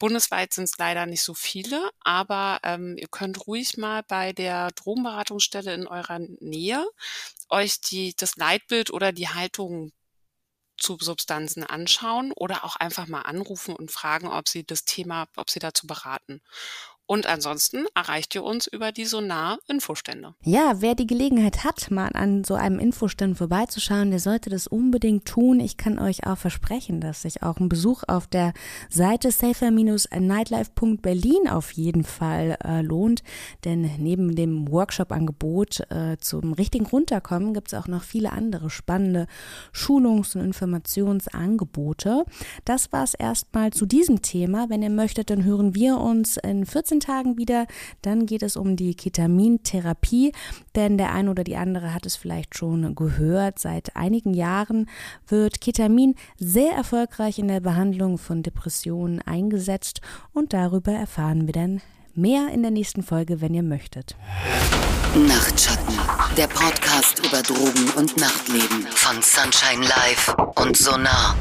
Bundesweit 0.00 0.52
sind 0.52 0.64
es 0.64 0.78
leider 0.78 1.06
nicht 1.06 1.22
so 1.22 1.32
viele, 1.32 1.92
aber 2.00 2.58
ähm, 2.64 2.96
ihr 2.98 3.06
könnt 3.06 3.46
ruhig 3.46 3.76
mal 3.76 4.02
bei 4.02 4.32
der 4.32 4.72
Drogenberatungsstelle 4.72 5.72
in 5.72 5.86
eurer 5.86 6.18
Nähe 6.40 6.84
euch 7.50 7.80
die, 7.80 8.16
das 8.16 8.34
Leitbild 8.34 8.90
oder 8.90 9.12
die 9.12 9.28
Haltung 9.28 9.92
zu 10.76 10.98
Substanzen 11.00 11.62
anschauen 11.62 12.32
oder 12.32 12.64
auch 12.64 12.74
einfach 12.74 13.06
mal 13.06 13.22
anrufen 13.22 13.76
und 13.76 13.92
fragen, 13.92 14.26
ob 14.26 14.48
sie 14.48 14.66
das 14.66 14.84
Thema, 14.84 15.28
ob 15.36 15.50
sie 15.50 15.60
dazu 15.60 15.86
beraten. 15.86 16.42
Und 17.06 17.26
ansonsten 17.26 17.84
erreicht 17.94 18.34
ihr 18.34 18.42
uns 18.42 18.66
über 18.66 18.90
die 18.90 19.04
Sonar-Infostände. 19.04 20.34
Ja, 20.42 20.76
wer 20.78 20.94
die 20.94 21.06
Gelegenheit 21.06 21.62
hat, 21.62 21.90
mal 21.90 22.08
an 22.14 22.44
so 22.44 22.54
einem 22.54 22.78
Infostand 22.78 23.36
vorbeizuschauen, 23.36 24.10
der 24.10 24.20
sollte 24.20 24.48
das 24.48 24.66
unbedingt 24.66 25.26
tun. 25.26 25.60
Ich 25.60 25.76
kann 25.76 25.98
euch 25.98 26.26
auch 26.26 26.38
versprechen, 26.38 27.02
dass 27.02 27.20
sich 27.22 27.42
auch 27.42 27.58
ein 27.58 27.68
Besuch 27.68 28.04
auf 28.08 28.26
der 28.26 28.54
Seite 28.88 29.30
safer-nightlife.berlin 29.30 31.46
auf 31.50 31.72
jeden 31.72 32.04
Fall 32.04 32.56
äh, 32.64 32.80
lohnt. 32.80 33.22
Denn 33.64 33.90
neben 33.98 34.34
dem 34.34 34.70
Workshop-Angebot 34.70 35.80
äh, 35.90 36.16
zum 36.18 36.54
richtigen 36.54 36.86
Runterkommen 36.86 37.52
gibt 37.52 37.68
es 37.68 37.74
auch 37.78 37.86
noch 37.86 38.02
viele 38.02 38.32
andere 38.32 38.70
spannende 38.70 39.26
Schulungs- 39.72 40.36
und 40.36 40.42
Informationsangebote. 40.42 42.24
Das 42.64 42.92
war 42.92 43.04
es 43.04 43.12
erstmal 43.12 43.74
zu 43.74 43.84
diesem 43.84 44.22
Thema. 44.22 44.70
Wenn 44.70 44.82
ihr 44.82 44.88
möchtet, 44.88 45.28
dann 45.28 45.44
hören 45.44 45.74
wir 45.74 45.98
uns 45.98 46.38
in 46.38 46.64
14 46.64 46.93
14 46.94 47.00
Tagen 47.00 47.38
wieder. 47.38 47.66
Dann 48.02 48.26
geht 48.26 48.42
es 48.42 48.56
um 48.56 48.76
die 48.76 48.94
Ketamintherapie, 48.94 50.32
denn 50.74 50.98
der 50.98 51.12
eine 51.12 51.30
oder 51.30 51.44
die 51.44 51.56
andere 51.56 51.94
hat 51.94 52.06
es 52.06 52.16
vielleicht 52.16 52.56
schon 52.56 52.94
gehört. 52.94 53.58
Seit 53.58 53.96
einigen 53.96 54.34
Jahren 54.34 54.88
wird 55.26 55.60
Ketamin 55.60 56.14
sehr 56.38 56.72
erfolgreich 56.72 57.38
in 57.38 57.48
der 57.48 57.60
Behandlung 57.60 58.18
von 58.18 58.42
Depressionen 58.42 59.20
eingesetzt 59.22 60.00
und 60.32 60.52
darüber 60.52 60.92
erfahren 60.92 61.46
wir 61.46 61.52
dann 61.52 61.80
mehr 62.14 62.48
in 62.52 62.62
der 62.62 62.70
nächsten 62.70 63.02
Folge, 63.02 63.40
wenn 63.40 63.54
ihr 63.54 63.62
möchtet. 63.62 64.16
Nachtschatten, 65.14 65.98
der 66.36 66.48
Podcast 66.48 67.20
über 67.24 67.42
Drogen 67.42 67.90
und 67.96 68.16
Nachtleben 68.16 68.86
von 68.90 69.20
Sunshine 69.22 69.86
Live 69.86 70.34
und 70.56 70.76
Sonar. 70.76 71.36